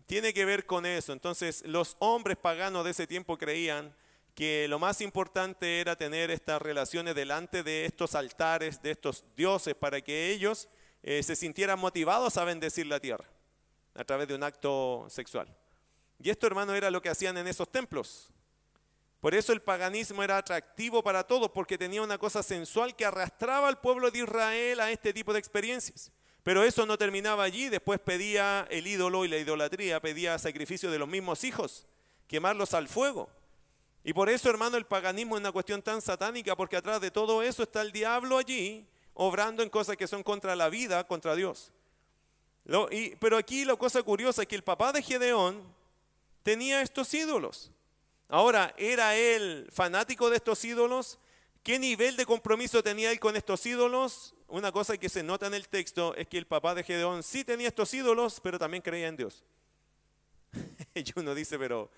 [0.07, 1.12] Tiene que ver con eso.
[1.12, 3.92] Entonces, los hombres paganos de ese tiempo creían
[4.38, 9.74] que lo más importante era tener estas relaciones delante de estos altares, de estos dioses,
[9.74, 10.68] para que ellos
[11.03, 13.24] eh, se sintieran motivados a bendecir la tierra
[13.96, 15.53] a través de un acto sexual.
[16.20, 18.31] Y esto, hermano, era lo que hacían en esos templos.
[19.18, 23.66] Por eso el paganismo era atractivo para todos, porque tenía una cosa sensual que arrastraba
[23.66, 26.12] al pueblo de Israel a este tipo de experiencias.
[26.44, 31.01] Pero eso no terminaba allí, después pedía el ídolo y la idolatría, pedía sacrificio de
[31.01, 31.88] los mismos hijos,
[32.29, 33.29] quemarlos al fuego.
[34.09, 37.42] Y por eso, hermano, el paganismo es una cuestión tan satánica, porque atrás de todo
[37.42, 41.71] eso está el diablo allí, obrando en cosas que son contra la vida, contra Dios.
[43.21, 45.62] pero aquí la cosa curiosa es que el papá de Gedeón
[46.42, 47.71] tenía estos ídolos.
[48.31, 51.18] Ahora, ¿era él fanático de estos ídolos?
[51.62, 54.35] ¿Qué nivel de compromiso tenía él con estos ídolos?
[54.47, 57.44] Una cosa que se nota en el texto es que el papá de Gedeón sí
[57.44, 59.44] tenía estos ídolos, pero también creía en Dios.
[60.94, 61.90] y uno dice, pero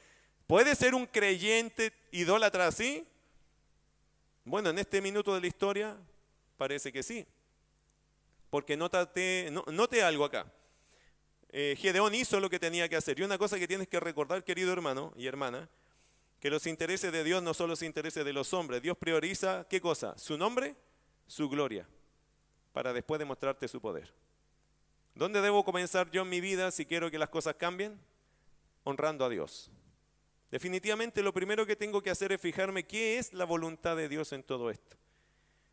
[0.50, 3.06] ¿puede ser un creyente idólatra así?
[4.44, 5.96] Bueno, en este minuto de la historia
[6.56, 7.24] parece que sí.
[8.50, 10.52] Porque notate, note algo acá.
[11.50, 13.20] Eh, Gedeón hizo lo que tenía que hacer.
[13.20, 15.68] Y una cosa que tienes que recordar, querido hermano y hermana,
[16.40, 18.82] que los intereses de Dios no son los intereses de los hombres.
[18.82, 20.18] Dios prioriza, ¿qué cosa?
[20.18, 20.74] Su nombre,
[21.28, 21.86] su gloria,
[22.72, 24.12] para después demostrarte su poder.
[25.14, 28.00] ¿Dónde debo comenzar yo en mi vida si quiero que las cosas cambien?
[28.82, 29.70] Honrando a Dios.
[30.50, 34.32] Definitivamente lo primero que tengo que hacer es fijarme qué es la voluntad de Dios
[34.32, 34.96] en todo esto.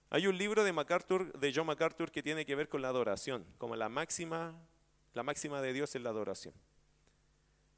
[0.10, 3.46] Hay un libro de MacArthur, de John MacArthur, que tiene que ver con la adoración,
[3.58, 4.56] como la máxima,
[5.14, 6.54] la máxima de Dios es la adoración.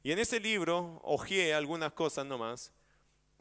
[0.02, 2.72] Y en ese libro ojeé algunas cosas nomás,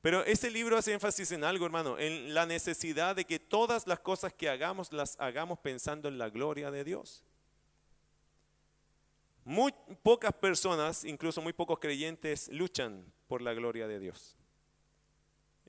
[0.02, 4.00] pero ese libro hace énfasis en algo, hermano, en la necesidad de que todas las
[4.00, 7.24] cosas que hagamos las hagamos pensando en la gloria de Dios.
[9.44, 14.36] Muy pocas personas, incluso muy pocos creyentes, luchan por la gloria de Dios.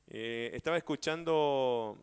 [0.08, 2.02] Eh, estaba escuchando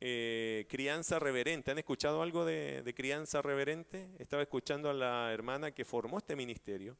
[0.00, 1.72] eh, crianza reverente.
[1.72, 4.08] ¿Han escuchado algo de, crianza reverente?
[4.20, 6.96] Estaba escuchando a la hermana que formó este ministerio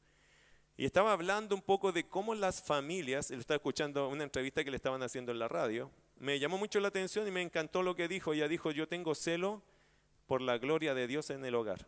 [0.76, 4.76] y estaba hablando un poco de cómo las familias, estaba escuchando una entrevista que le
[4.76, 8.08] estaban haciendo en la radio, me llamó mucho la atención y me encantó lo que
[8.08, 8.32] dijo.
[8.32, 9.62] Ella dijo, yo tengo celo
[10.26, 11.86] por la gloria de Dios en el hogar.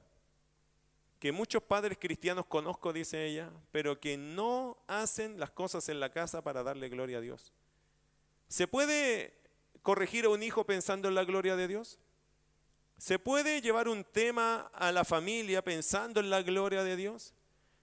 [1.19, 6.13] Que muchos padres cristianos conozco, dice ella, pero que no hacen las cosas en la
[6.13, 7.53] casa para darle gloria a Dios.
[8.47, 9.35] ¿Se puede
[9.83, 11.99] corregir a un hijo pensando en la gloria de Dios?
[12.99, 17.35] ¿Se puede llevar un tema a la familia pensando en la gloria de Dios?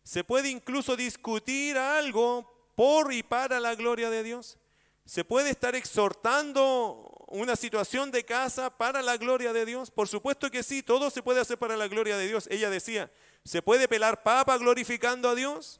[0.04, 4.58] Se puede incluso discutir algo por y para la gloria de Dios.
[5.06, 9.92] Se puede estar exhortando una situación de casa para la gloria de Dios.
[9.92, 12.48] Por supuesto que sí, todo se puede hacer para la gloria de Dios.
[12.50, 13.12] Ella decía,
[13.44, 15.80] ¿se puede pelar papa glorificando a Dios?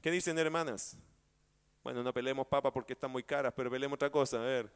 [0.00, 0.96] ¿Qué dicen hermanas?
[1.82, 4.38] Bueno, no pelemos papa porque están muy caras, pero pelemos otra cosa.
[4.38, 4.72] A ver,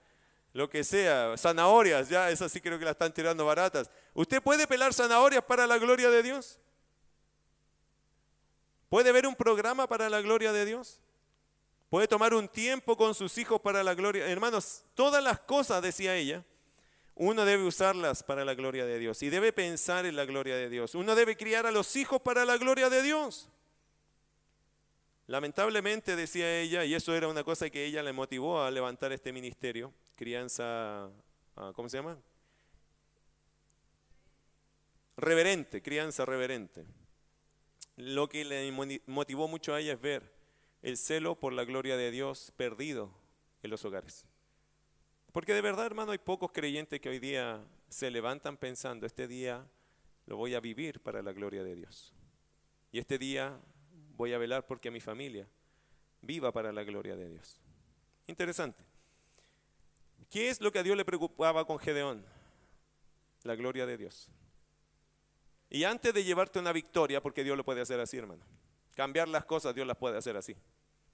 [0.52, 3.90] lo que sea, zanahorias, ya esas sí creo que las están tirando baratas.
[4.14, 6.58] ¿Usted puede pelar zanahorias para la gloria de Dios?
[8.88, 11.00] ¿Puede ver un programa para la gloria de Dios?
[11.90, 14.26] ¿Puede tomar un tiempo con sus hijos para la gloria?
[14.26, 16.44] Hermanos, todas las cosas, decía ella,
[17.16, 20.70] uno debe usarlas para la gloria de Dios y debe pensar en la gloria de
[20.70, 20.94] Dios.
[20.94, 23.50] Uno debe criar a los hijos para la gloria de Dios.
[25.26, 29.33] Lamentablemente, decía ella, y eso era una cosa que ella le motivó a levantar este
[29.33, 31.11] ministerio, crianza,
[31.57, 32.16] ah, ¿cómo se llama?
[35.16, 36.87] Reverente, crianza reverente
[38.00, 38.72] lo que le
[39.07, 40.39] motivó mucho a ella es ver
[40.82, 43.12] el celo por la gloria de Dios perdido
[43.62, 44.24] en los hogares.
[45.32, 49.66] Porque de verdad, hermano, hay pocos creyentes que hoy día se levantan pensando, este día
[50.26, 52.12] lo voy a vivir para la gloria de Dios.
[52.92, 53.58] Y este día
[54.16, 55.46] voy a velar porque mi familia
[56.22, 57.60] viva para la gloria de Dios.
[58.26, 58.84] Interesante.
[60.30, 62.24] ¿Qué es lo que a Dios le preocupaba con Gedeón?
[63.42, 64.30] La gloria de Dios.
[65.68, 68.44] Y antes de llevarte una victoria, porque Dios lo puede hacer así, hermano.
[68.94, 70.57] Cambiar las cosas, Dios las puede hacer así.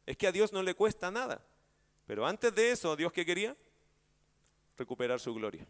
[0.05, 1.41] Es que a Dios no le cuesta nada.
[2.07, 3.57] Pero antes de eso, ¿Dios qué quería?
[4.77, 5.67] Recuperar su gloria.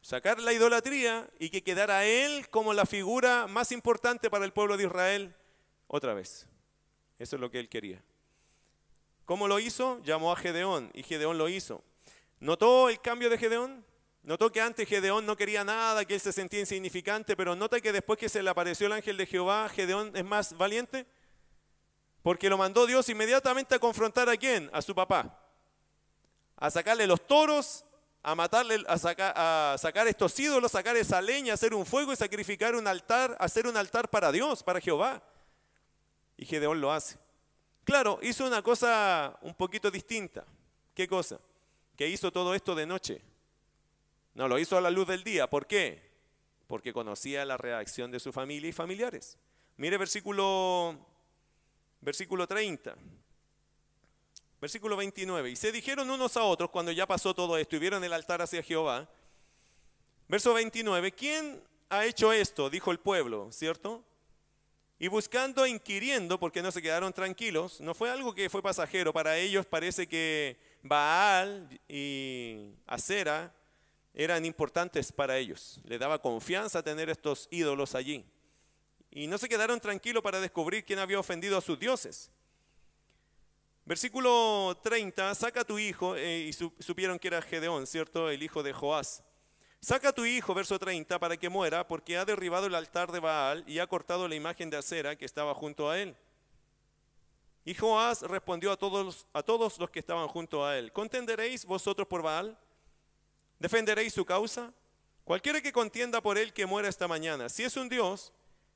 [0.00, 4.76] Sacar la idolatría y que quedara Él como la figura más importante para el pueblo
[4.76, 5.34] de Israel
[5.86, 6.48] otra vez.
[7.18, 8.02] Eso es lo que Él quería.
[9.24, 10.02] ¿Cómo lo hizo?
[10.02, 11.84] Llamó a Gedeón y Gedeón lo hizo.
[12.40, 13.84] ¿Notó el cambio de Gedeón?
[14.24, 17.92] Notó que antes Gedeón no quería nada, que él se sentía insignificante, pero nota que
[17.92, 21.06] después que se le apareció el ángel de Jehová, Gedeón es más valiente.
[22.22, 24.70] Porque lo mandó Dios inmediatamente a confrontar a quién?
[24.72, 25.38] A su papá.
[26.56, 27.84] A sacarle los toros,
[28.22, 32.86] a matarle, a, sacar, estos ídolos, sacar esa leña, hacer un fuego y sacrificar un
[32.86, 35.22] altar, hacer un altar para Dios, para Jehová.
[36.36, 37.18] Y Gedeón lo hace.
[37.84, 40.44] Claro, hizo una cosa un poquito distinta.
[40.94, 41.40] ¿Qué cosa?
[41.96, 43.20] Que hizo todo esto de noche.
[44.34, 45.50] No, lo hizo a la luz del día.
[45.50, 46.12] ¿Por qué?
[46.68, 49.36] Porque conocía la reacción de su familia y familiares.
[49.76, 50.96] Mire versículo,
[52.02, 52.94] versículo 30.
[54.60, 55.50] Versículo 29.
[55.50, 58.42] Y se dijeron unos a otros cuando ya pasó todo esto y vieron el altar
[58.42, 59.08] hacia Jehová.
[60.28, 61.12] Verso 29.
[61.12, 62.68] ¿Quién ha hecho esto?
[62.68, 64.04] Dijo el pueblo, ¿cierto?
[64.98, 69.12] Y buscando, inquiriendo, porque no se quedaron tranquilos, no fue algo que fue pasajero.
[69.12, 73.52] Para ellos parece que Baal y Acera
[74.14, 75.80] eran importantes para ellos.
[75.84, 78.24] Le daba confianza tener estos ídolos allí.
[79.14, 82.30] Y no se quedaron tranquilos para descubrir quién había ofendido a sus dioses.
[83.84, 88.30] Versículo 30, saca a tu hijo, eh, y supieron que era Gedeón, ¿cierto?
[88.30, 89.22] El hijo de Joás.
[89.80, 93.20] Saca a tu hijo, verso 30, para que muera, porque ha derribado el altar de
[93.20, 96.16] Baal y ha cortado la imagen de acera que estaba junto a él.
[97.66, 102.08] Y Joás respondió a todos, a todos los que estaban junto a él, ¿contenderéis vosotros
[102.08, 102.56] por Baal?
[103.58, 104.72] ¿Defenderéis su causa?
[105.24, 107.48] Cualquiera que contienda por él que muera esta mañana.
[107.48, 108.32] Si es un Dios,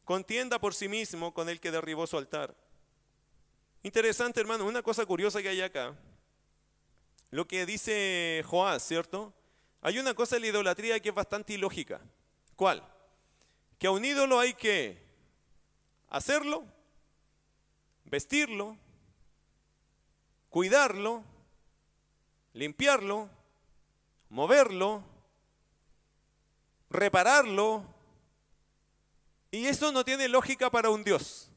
[0.06, 2.56] contienda por sí mismo con el que derribó su altar.
[3.82, 5.94] Interesante, hermano, una cosa curiosa que hay acá.
[7.30, 9.34] Lo que dice Joás, ¿cierto?
[9.82, 12.00] Hay una cosa en la idolatría que es bastante ilógica.
[12.54, 12.86] ¿Cuál?
[13.80, 14.96] Que a un ídolo hay que
[16.08, 16.64] hacerlo,
[18.04, 18.78] vestirlo,
[20.50, 21.24] cuidarlo,
[22.52, 23.28] limpiarlo,
[24.28, 25.02] moverlo,
[26.90, 27.95] repararlo.
[29.50, 31.50] Y eso no tiene lógica para un Dios.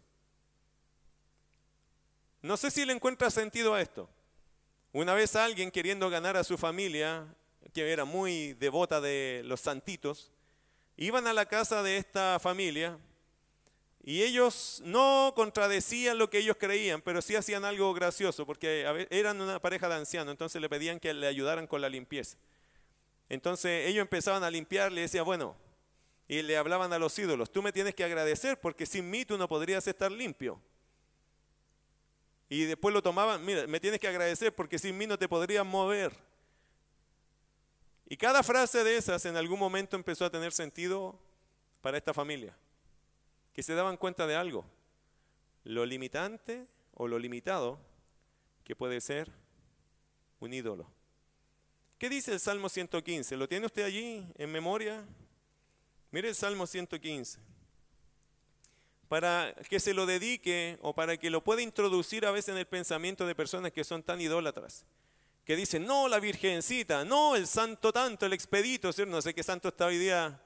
[2.41, 4.09] No sé si le encuentra sentido a esto.
[4.93, 7.25] Una vez alguien queriendo ganar a su familia,
[7.73, 10.31] que era muy devota de los santitos,
[10.97, 12.97] iban a la casa de esta familia
[14.03, 19.39] y ellos no contradecían lo que ellos creían, pero sí hacían algo gracioso, porque eran
[19.41, 22.37] una pareja de ancianos, entonces le pedían que le ayudaran con la limpieza.
[23.27, 25.55] Entonces ellos empezaban a limpiar, le decían, bueno,
[26.29, 29.35] y le hablaban a los ídolos, tú me tienes que agradecer porque sin mí tú
[29.35, 30.61] no podrías estar limpio.
[32.47, 35.65] Y después lo tomaban, mira, me tienes que agradecer porque sin mí no te podrías
[35.65, 36.13] mover.
[38.07, 41.19] Y cada frase de esas en algún momento empezó a tener sentido
[41.81, 42.55] para esta familia,
[43.51, 44.65] que se daban cuenta de algo,
[45.63, 47.79] lo limitante o lo limitado
[48.63, 49.31] que puede ser
[50.39, 50.87] un ídolo.
[51.97, 53.35] ¿Qué dice el Salmo 115?
[53.35, 55.03] ¿Lo tiene usted allí en memoria?
[56.11, 57.39] Mire el Salmo 115
[59.09, 62.67] para que se lo dedique o para que lo pueda introducir a veces en el
[62.67, 64.85] pensamiento de personas que son tan idólatras.
[65.43, 69.11] Que dicen, no, la virgencita, no, el santo tanto, el expedito, ¿cierto?
[69.11, 70.39] No sé qué santo está hoy día,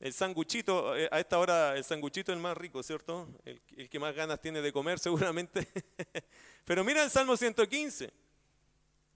[0.00, 3.28] el sanguchito, eh, a esta hora el sanguchito es el más rico, ¿cierto?
[3.44, 5.68] El, el que más ganas tiene de comer seguramente.
[6.64, 8.12] Pero mira el Salmo 115.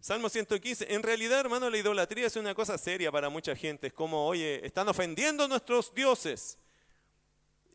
[0.02, 0.92] Salmo 115.
[0.92, 3.86] En realidad, hermano, la idolatría es una cosa seria para mucha gente.
[3.86, 6.58] Es como, oye, están ofendiendo a nuestros dioses.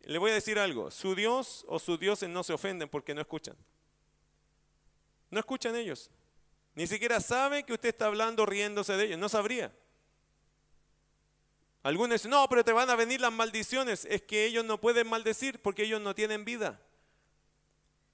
[0.04, 3.22] Le voy a decir algo, su Dios o sus dioses no se ofenden porque no
[3.22, 3.56] escuchan.
[5.32, 6.12] No escuchan ellos.
[6.76, 9.74] Ni siquiera sabe que usted está hablando riéndose de ellos, no sabría.
[11.82, 14.04] Algunos dicen, no, pero te van a venir las maldiciones.
[14.04, 16.82] Es que ellos no pueden maldecir porque ellos no tienen vida.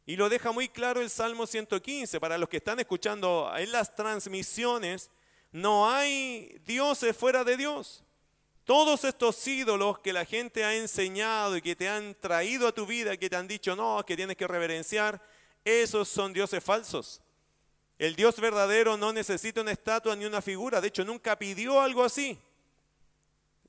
[0.05, 2.19] Y lo deja muy claro el Salmo 115.
[2.19, 5.09] Para los que están escuchando en las transmisiones,
[5.51, 8.03] no hay dioses fuera de Dios.
[8.65, 12.85] Todos estos ídolos que la gente ha enseñado y que te han traído a tu
[12.85, 15.21] vida, que te han dicho, no, que tienes que reverenciar,
[15.65, 17.21] esos son dioses falsos.
[17.97, 22.03] El Dios verdadero no necesita una estatua ni una figura, de hecho nunca pidió algo
[22.03, 22.39] así.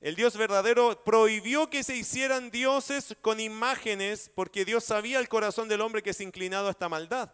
[0.05, 5.67] El Dios verdadero prohibió que se hicieran dioses con imágenes porque Dios sabía el corazón
[5.67, 7.31] del hombre que es inclinado a esta maldad.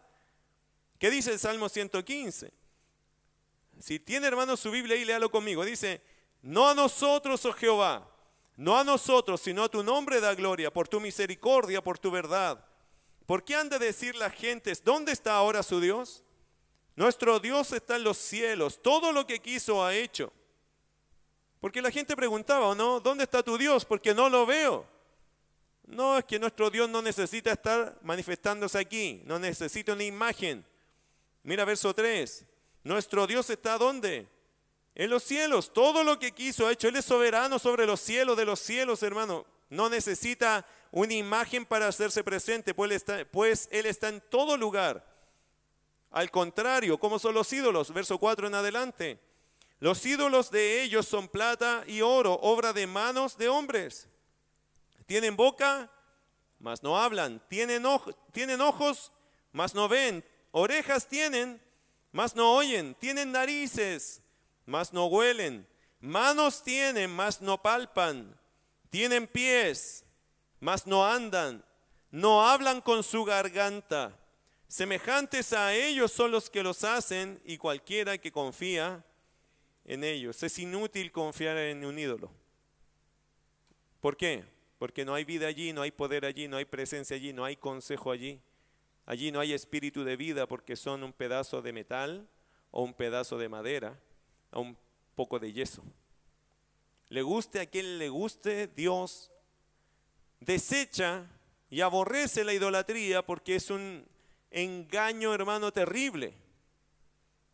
[0.98, 2.54] ¿Qué dice el Salmo 115?
[3.78, 5.66] Si tiene hermano su Biblia ahí, léalo conmigo.
[5.66, 6.02] Dice,
[6.44, 8.10] no a nosotros, oh Jehová,
[8.56, 12.66] no a nosotros, sino a tu nombre da gloria, por tu misericordia, por tu verdad.
[13.26, 16.24] ¿Por qué han de decir las gentes, ¿dónde está ahora su Dios?
[16.96, 20.32] Nuestro Dios está en los cielos, todo lo que quiso ha hecho.
[21.62, 23.00] Porque la gente preguntaba, ¿o no?
[23.00, 23.86] ¿Dónde está tu Dios?
[23.86, 24.86] Porque no lo veo.
[25.86, 30.66] No, es que nuestro Dios no necesita estar manifestándose aquí, no necesita una imagen.
[31.44, 32.46] Mira verso 3.
[32.84, 34.28] Nuestro Dios está ¿dónde?
[34.96, 36.88] En los cielos, todo lo que quiso ha hecho.
[36.88, 39.46] Él es soberano sobre los cielos de los cielos, hermano.
[39.70, 44.58] No necesita una imagen para hacerse presente, pues él, está, pues él está en todo
[44.58, 45.06] lugar.
[46.10, 47.94] Al contrario, ¿cómo son los ídolos?
[47.94, 49.31] Verso 4 en adelante.
[49.82, 54.08] Los ídolos de ellos son plata y oro, obra de manos de hombres.
[55.08, 55.92] Tienen boca,
[56.60, 57.42] mas no hablan.
[57.50, 57.84] Tienen,
[58.62, 59.12] ojos,
[59.52, 60.24] mas no ven.
[60.52, 61.60] Orejas tienen,
[62.12, 62.94] mas no oyen.
[62.94, 64.22] Tienen narices,
[64.68, 65.68] mas no huelen.
[66.00, 68.40] Manos tienen, mas no palpan.
[68.92, 70.06] Tienen pies,
[70.60, 71.66] mas no andan.
[72.12, 74.16] No hablan con su garganta.
[74.68, 79.04] Semejantes a ellos son los que los hacen y cualquiera que confía
[79.86, 80.42] en ellos.
[80.44, 82.32] Es inútil confiar en un ídolo.
[84.00, 84.44] ¿Por qué?
[84.78, 87.56] Porque no hay vida allí, no hay poder allí, no hay presencia allí, no hay
[87.56, 88.42] consejo allí.
[89.06, 92.28] Allí no hay espíritu de vida porque son un pedazo de metal
[92.72, 94.00] o un pedazo de madera
[94.52, 94.78] o un
[95.16, 95.84] poco de yeso.
[97.10, 99.32] Le guste a quien le guste, Dios
[100.40, 101.28] desecha
[101.70, 104.06] y aborrece la idolatría porque es un
[104.50, 106.34] engaño, hermano, terrible.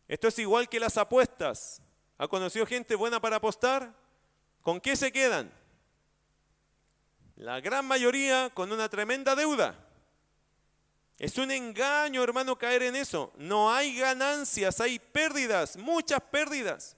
[0.06, 1.82] Esto es igual que las apuestas.
[2.18, 3.94] ¿Ha conocido gente buena para apostar?
[4.62, 5.52] ¿Con qué se quedan?
[7.36, 9.78] La gran mayoría con una tremenda deuda.
[11.18, 13.32] Es un engaño, hermano, caer en eso.
[13.36, 16.96] No hay ganancias, hay pérdidas, muchas pérdidas.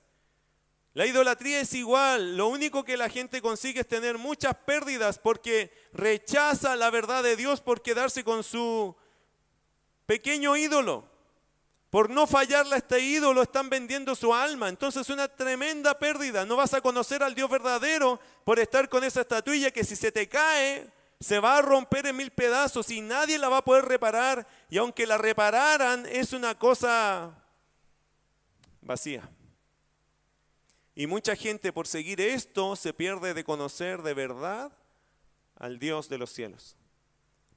[0.95, 5.71] La idolatría es igual, lo único que la gente consigue es tener muchas pérdidas porque
[5.93, 8.97] rechaza la verdad de Dios por quedarse con su
[10.07, 11.10] pequeño ídolo.
[11.91, 14.69] Por no fallarle a este ídolo están vendiendo su alma.
[14.69, 16.47] Entonces es una tremenda pérdida.
[16.47, 20.13] No vas a conocer al Dios verdadero por estar con esa estatuilla que si se
[20.13, 23.85] te cae se va a romper en mil pedazos y nadie la va a poder
[23.85, 24.47] reparar.
[24.71, 27.35] Y aunque la repararan es una cosa
[28.81, 29.29] vacía.
[30.95, 34.73] Y mucha gente por seguir esto se pierde de conocer de verdad
[35.57, 36.77] al Dios de los cielos.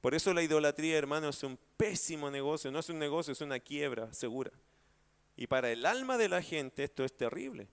[0.04, 2.70] Por eso la idolatría, hermano, es un pésimo negocio.
[2.70, 4.50] No es un negocio, es una quiebra segura.
[5.34, 7.68] Y para el alma de la gente esto es terrible.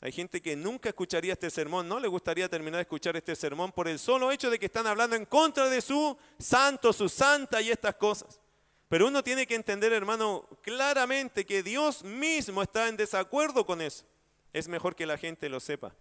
[0.00, 3.72] Hay gente que nunca escucharía este sermón, no le gustaría terminar de escuchar este sermón
[3.72, 7.60] por el solo hecho de que están hablando en contra de su santo, su santa
[7.60, 8.40] y estas cosas.
[8.88, 14.04] Pero uno tiene que entender, hermano, claramente que Dios mismo está en desacuerdo con eso.
[14.52, 15.92] Es mejor que la gente lo sepa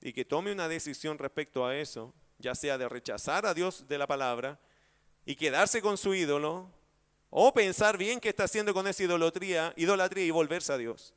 [0.00, 3.98] y que tome una decisión respecto a eso ya sea de rechazar a Dios de
[3.98, 4.58] la palabra
[5.24, 6.70] y quedarse con su ídolo,
[7.30, 11.12] o pensar bien qué está haciendo con esa idolatría, idolatría y volverse a Dios.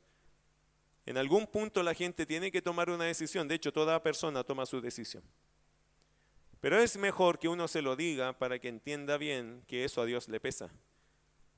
[1.06, 4.66] En algún punto la gente tiene que tomar una decisión, de hecho toda persona toma
[4.66, 5.22] su decisión.
[6.60, 10.04] Pero es mejor que uno se lo diga para que entienda bien que eso a
[10.04, 10.70] Dios le pesa,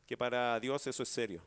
[0.06, 1.42] que para Dios eso es serio.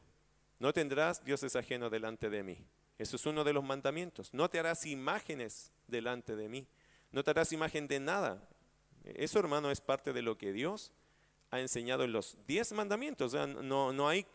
[0.60, 2.58] No tendrás dioses ajenos delante de mí.
[2.98, 4.34] Eso es uno de los mandamientos.
[4.34, 6.68] No te harás imágenes delante de mí.
[7.16, 8.46] No te harás imagen de nada.
[9.06, 10.92] Eso, hermano, es parte de lo que Dios
[11.50, 13.34] ha enseñado en los diez mandamientos.
[13.34, 14.28] no, no, hay,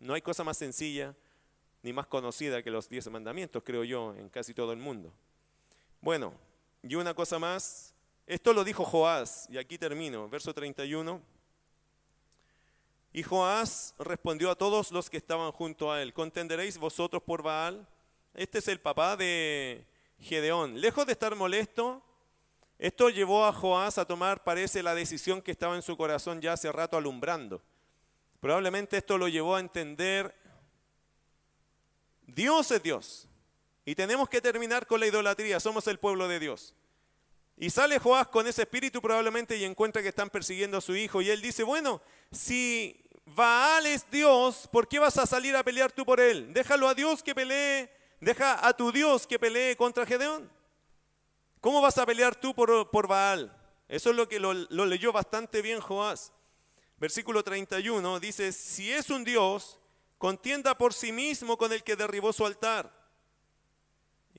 [0.00, 1.14] no hay cosa más sencilla
[1.82, 5.12] ni más conocida que los diez mandamientos, creo yo, en casi todo el mundo.
[6.00, 6.32] Bueno,
[6.82, 7.92] y una cosa más.
[8.26, 11.20] Esto lo dijo Joás, y aquí termino, verso 31.
[13.12, 17.86] Y Joás respondió a todos los que estaban junto a él, ¿contenderéis vosotros por Baal?
[18.32, 19.84] Este es el papá de,
[20.18, 20.80] Gedeón.
[20.80, 22.02] Lejos de estar molesto,
[22.78, 26.52] esto llevó a Joás a tomar, parece, la decisión que estaba en su corazón ya
[26.52, 27.62] hace rato alumbrando.
[28.40, 30.34] Probablemente esto lo llevó a entender,
[32.26, 33.28] Dios es Dios.
[33.84, 36.74] Y tenemos que terminar con la idolatría, somos el pueblo de Dios.
[37.56, 41.22] Y sale Joás con ese espíritu probablemente y encuentra que están persiguiendo a su hijo.
[41.22, 45.90] Y él dice, bueno, si Baal es Dios, ¿por qué vas a salir a pelear
[45.90, 46.52] tú por él?
[46.52, 47.90] Déjalo a Dios que pelee
[48.26, 50.50] Deja a tu Dios que pelee contra Gedeón.
[51.60, 53.56] ¿Cómo vas a pelear tú por, por Baal?
[53.86, 56.32] Eso es lo que lo, lo leyó bastante bien Joás.
[56.96, 59.78] Versículo 31 dice, si es un Dios,
[60.18, 62.92] contienda por sí mismo con el que derribó su altar.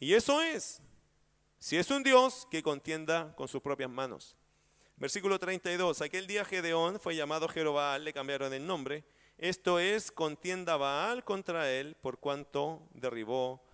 [0.01, 0.81] Y eso es.
[1.57, 4.35] Si es un Dios, que contienda con sus propias manos.
[4.97, 6.01] Versículo 32.
[6.01, 9.05] Aquel día Gedeón fue llamado Jerobal, le cambiaron el nombre.
[9.37, 13.65] Esto es, contienda Baal contra él por cuanto derribó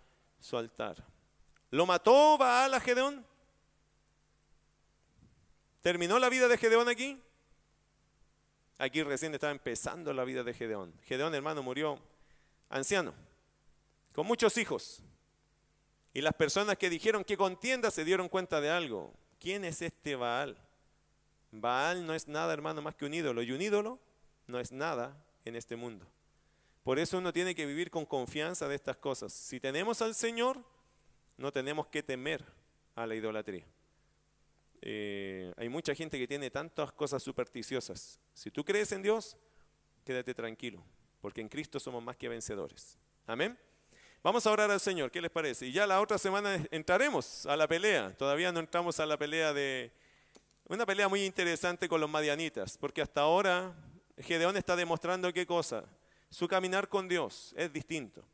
[0.44, 1.02] su altar.
[1.72, 3.26] ¿Lo mató Baal a Gedeón?
[5.82, 7.18] ¿Terminó la vida de Gedeón aquí?
[8.78, 10.94] Aquí recién estaba empezando la vida de Gedeón.
[11.06, 11.98] Gedeón, hermano, murió
[12.70, 13.14] anciano,
[14.14, 15.02] con muchos hijos.
[16.14, 19.14] Y las personas que dijeron que contienda se dieron cuenta de algo.
[19.40, 20.58] ¿Quién es este Baal?
[21.52, 23.42] Baal no es nada, hermano, más que un ídolo.
[23.44, 23.98] Y un ídolo
[24.48, 25.16] no es nada
[25.46, 26.06] en este mundo.
[26.84, 29.32] Por eso uno tiene que vivir con confianza de estas cosas.
[29.32, 30.62] Si tenemos al Señor,
[31.38, 32.44] no tenemos que temer
[32.96, 33.66] a la idolatría.
[34.82, 38.20] Eh, hay mucha gente que tiene tantas cosas supersticiosas.
[38.34, 39.38] Si tú crees en Dios,
[40.04, 40.84] quédate tranquilo,
[41.22, 42.98] porque en Cristo somos más que vencedores.
[43.26, 43.58] Amén.
[44.22, 45.68] Vamos a orar al Señor, ¿qué les parece?
[45.68, 48.14] Y ya la otra semana entraremos a la pelea.
[48.18, 49.92] Todavía no entramos a la pelea de...
[50.68, 53.74] Una pelea muy interesante con los madianitas, porque hasta ahora
[54.18, 55.86] Gedeón está demostrando qué cosa
[56.34, 58.26] su caminar con Dios es distinto.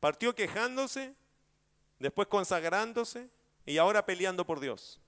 [0.00, 1.14] Partió quejándose,
[2.00, 3.30] después consagrándose
[3.64, 5.00] y ahora peleando por Dios.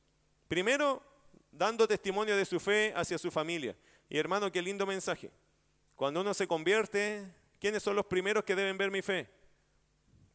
[0.47, 1.03] Primero,
[1.51, 3.77] dando testimonio de su fe hacia su familia.
[4.09, 5.33] Y hermano, qué lindo mensaje.
[5.97, 7.27] Cuando uno se convierte,
[7.59, 9.29] ¿quiénes son los primeros que deben ver mi fe?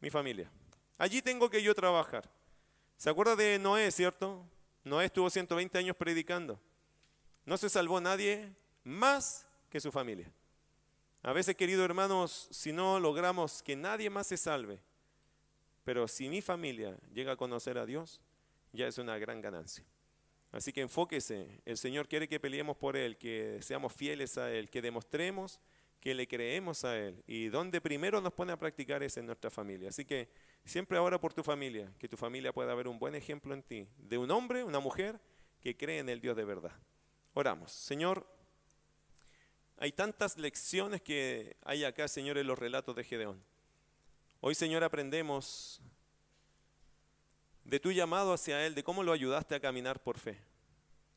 [0.02, 0.52] Mi familia.
[0.98, 2.30] Allí tengo que yo trabajar.
[2.98, 4.46] ¿Se acuerda de Noé, cierto?
[4.84, 6.60] Noé estuvo 120 años predicando.
[7.46, 8.54] No se salvó nadie
[8.84, 10.30] más que su familia.
[11.24, 14.80] A veces, queridos hermanos, si no logramos que nadie más se salve,
[15.84, 18.20] pero si mi familia llega a conocer a Dios,
[18.74, 19.86] ya es una gran ganancia.
[20.52, 24.70] Así que enfóquese, el Señor quiere que peleemos por Él, que seamos fieles a Él,
[24.70, 25.60] que demostremos
[26.00, 27.24] que le creemos a Él.
[27.28, 29.90] Y donde primero nos pone a practicar es en nuestra familia.
[29.90, 30.28] Así que
[30.66, 33.88] siempre ahora por tu familia, que tu familia pueda ver un buen ejemplo en ti,
[33.98, 35.22] de un hombre, una mujer
[35.62, 36.74] que cree en el Dios de verdad.
[37.34, 37.72] Oramos.
[37.72, 38.28] Señor,
[39.82, 43.44] hay tantas lecciones que hay acá, Señor, en los relatos de Gedeón.
[44.40, 45.82] Hoy, Señor, aprendemos
[47.64, 50.40] de tu llamado hacia Él, de cómo lo ayudaste a caminar por fe.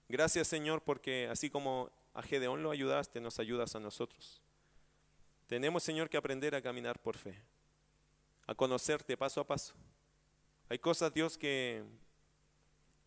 [0.09, 4.41] Gracias, Señor, porque así como a Gedeón lo ayudaste, nos ayudas a nosotros.
[5.47, 7.39] Tenemos, Señor, que aprender a caminar por fe,
[8.47, 9.75] a conocerte paso a paso.
[10.71, 11.85] Hay cosas, Dios, que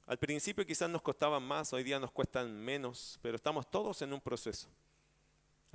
[0.06, 4.14] al principio quizás nos costaban más, hoy día nos cuestan menos, pero estamos todos en
[4.14, 4.70] un proceso.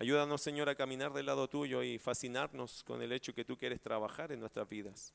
[0.02, 3.80] Ayúdanos, Señor, a caminar del lado tuyo y fascinarnos con el hecho que tú quieres
[3.80, 5.14] trabajar en nuestras vidas.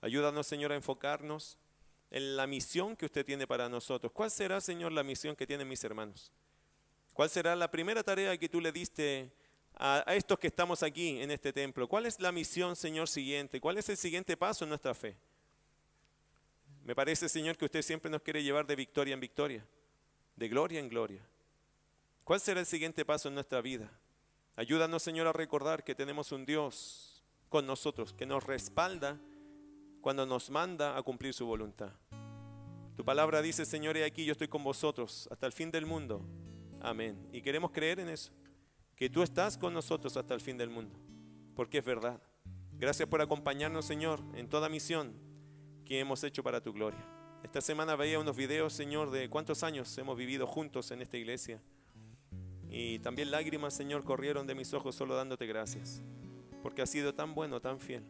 [0.00, 1.58] Ayúdanos, Señor, a enfocarnos
[2.08, 4.12] en la misión que usted tiene para nosotros.
[4.12, 6.30] ¿Cuál será, Señor, la misión que tienen mis hermanos?
[7.14, 9.32] ¿Cuál será la primera tarea que tú le diste
[9.74, 11.88] a, estos que estamos aquí en este templo?
[11.88, 13.60] ¿Cuál es la misión, Señor, siguiente?
[13.60, 15.16] ¿Cuál es el siguiente paso en nuestra fe?
[16.84, 19.66] Me parece, Señor, que usted siempre nos quiere llevar de victoria en victoria,
[20.36, 21.26] de gloria en gloria.
[22.22, 23.90] ¿Cuál será el siguiente paso en nuestra vida?
[24.58, 29.16] Ayúdanos, Señor, a recordar que tenemos un Dios con nosotros, que nos respalda
[30.00, 31.92] cuando nos manda a cumplir su voluntad.
[32.96, 36.26] Tu palabra dice, Señor, he aquí yo estoy con vosotros hasta el fin del mundo.
[36.80, 37.28] Amén.
[37.32, 38.32] Y queremos creer en eso,
[38.96, 40.98] que tú estás con nosotros hasta el fin del mundo,
[41.54, 42.20] porque es verdad.
[42.72, 45.14] Gracias por acompañarnos, Señor, en toda misión
[45.84, 47.06] que hemos hecho para tu gloria.
[47.44, 51.62] Esta semana veía unos videos, Señor, de cuántos años hemos vivido juntos en esta iglesia.
[52.80, 56.00] Y también lágrimas, Señor, corrieron de mis ojos solo dándote gracias,
[56.62, 58.04] porque has sido tan bueno, tan fiel.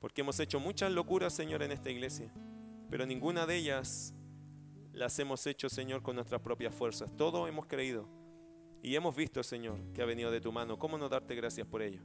[0.00, 2.30] Porque hemos hecho muchas locuras, Señor, en esta iglesia,
[2.90, 4.12] pero ninguna de ellas
[4.92, 7.10] las hemos hecho, Señor, con nuestras propias fuerzas.
[7.16, 8.06] Todo hemos creído
[8.82, 10.78] y hemos visto, Señor, que ha venido de tu mano.
[10.78, 12.02] ¿Cómo no darte gracias por ello?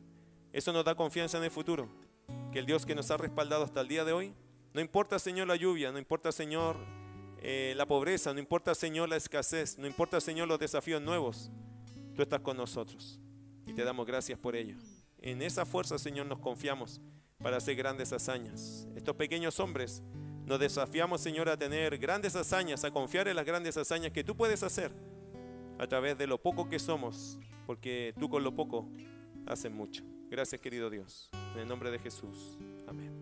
[0.53, 1.89] Eso nos da confianza en el futuro,
[2.53, 4.33] que el Dios que nos ha respaldado hasta el día de hoy,
[4.73, 6.77] no importa, Señor, la lluvia, no importa, Señor,
[7.41, 11.51] eh, la pobreza, no importa, Señor, la escasez, no importa, Señor, los desafíos nuevos,
[12.21, 13.19] tú estás con nosotros
[13.65, 14.75] y te damos gracias por ello.
[15.23, 17.01] En esa fuerza, Señor, nos confiamos
[17.41, 18.87] para hacer grandes hazañas.
[18.95, 20.03] Estos pequeños hombres
[20.45, 24.37] nos desafiamos, Señor, a tener grandes hazañas, a confiar en las grandes hazañas que tú
[24.37, 24.91] puedes hacer
[25.79, 28.87] a través de lo poco que somos, porque tú con lo poco
[29.47, 30.03] haces mucho.
[30.29, 31.31] Gracias, querido Dios.
[31.55, 32.59] En el nombre de Jesús.
[32.87, 33.20] Amén.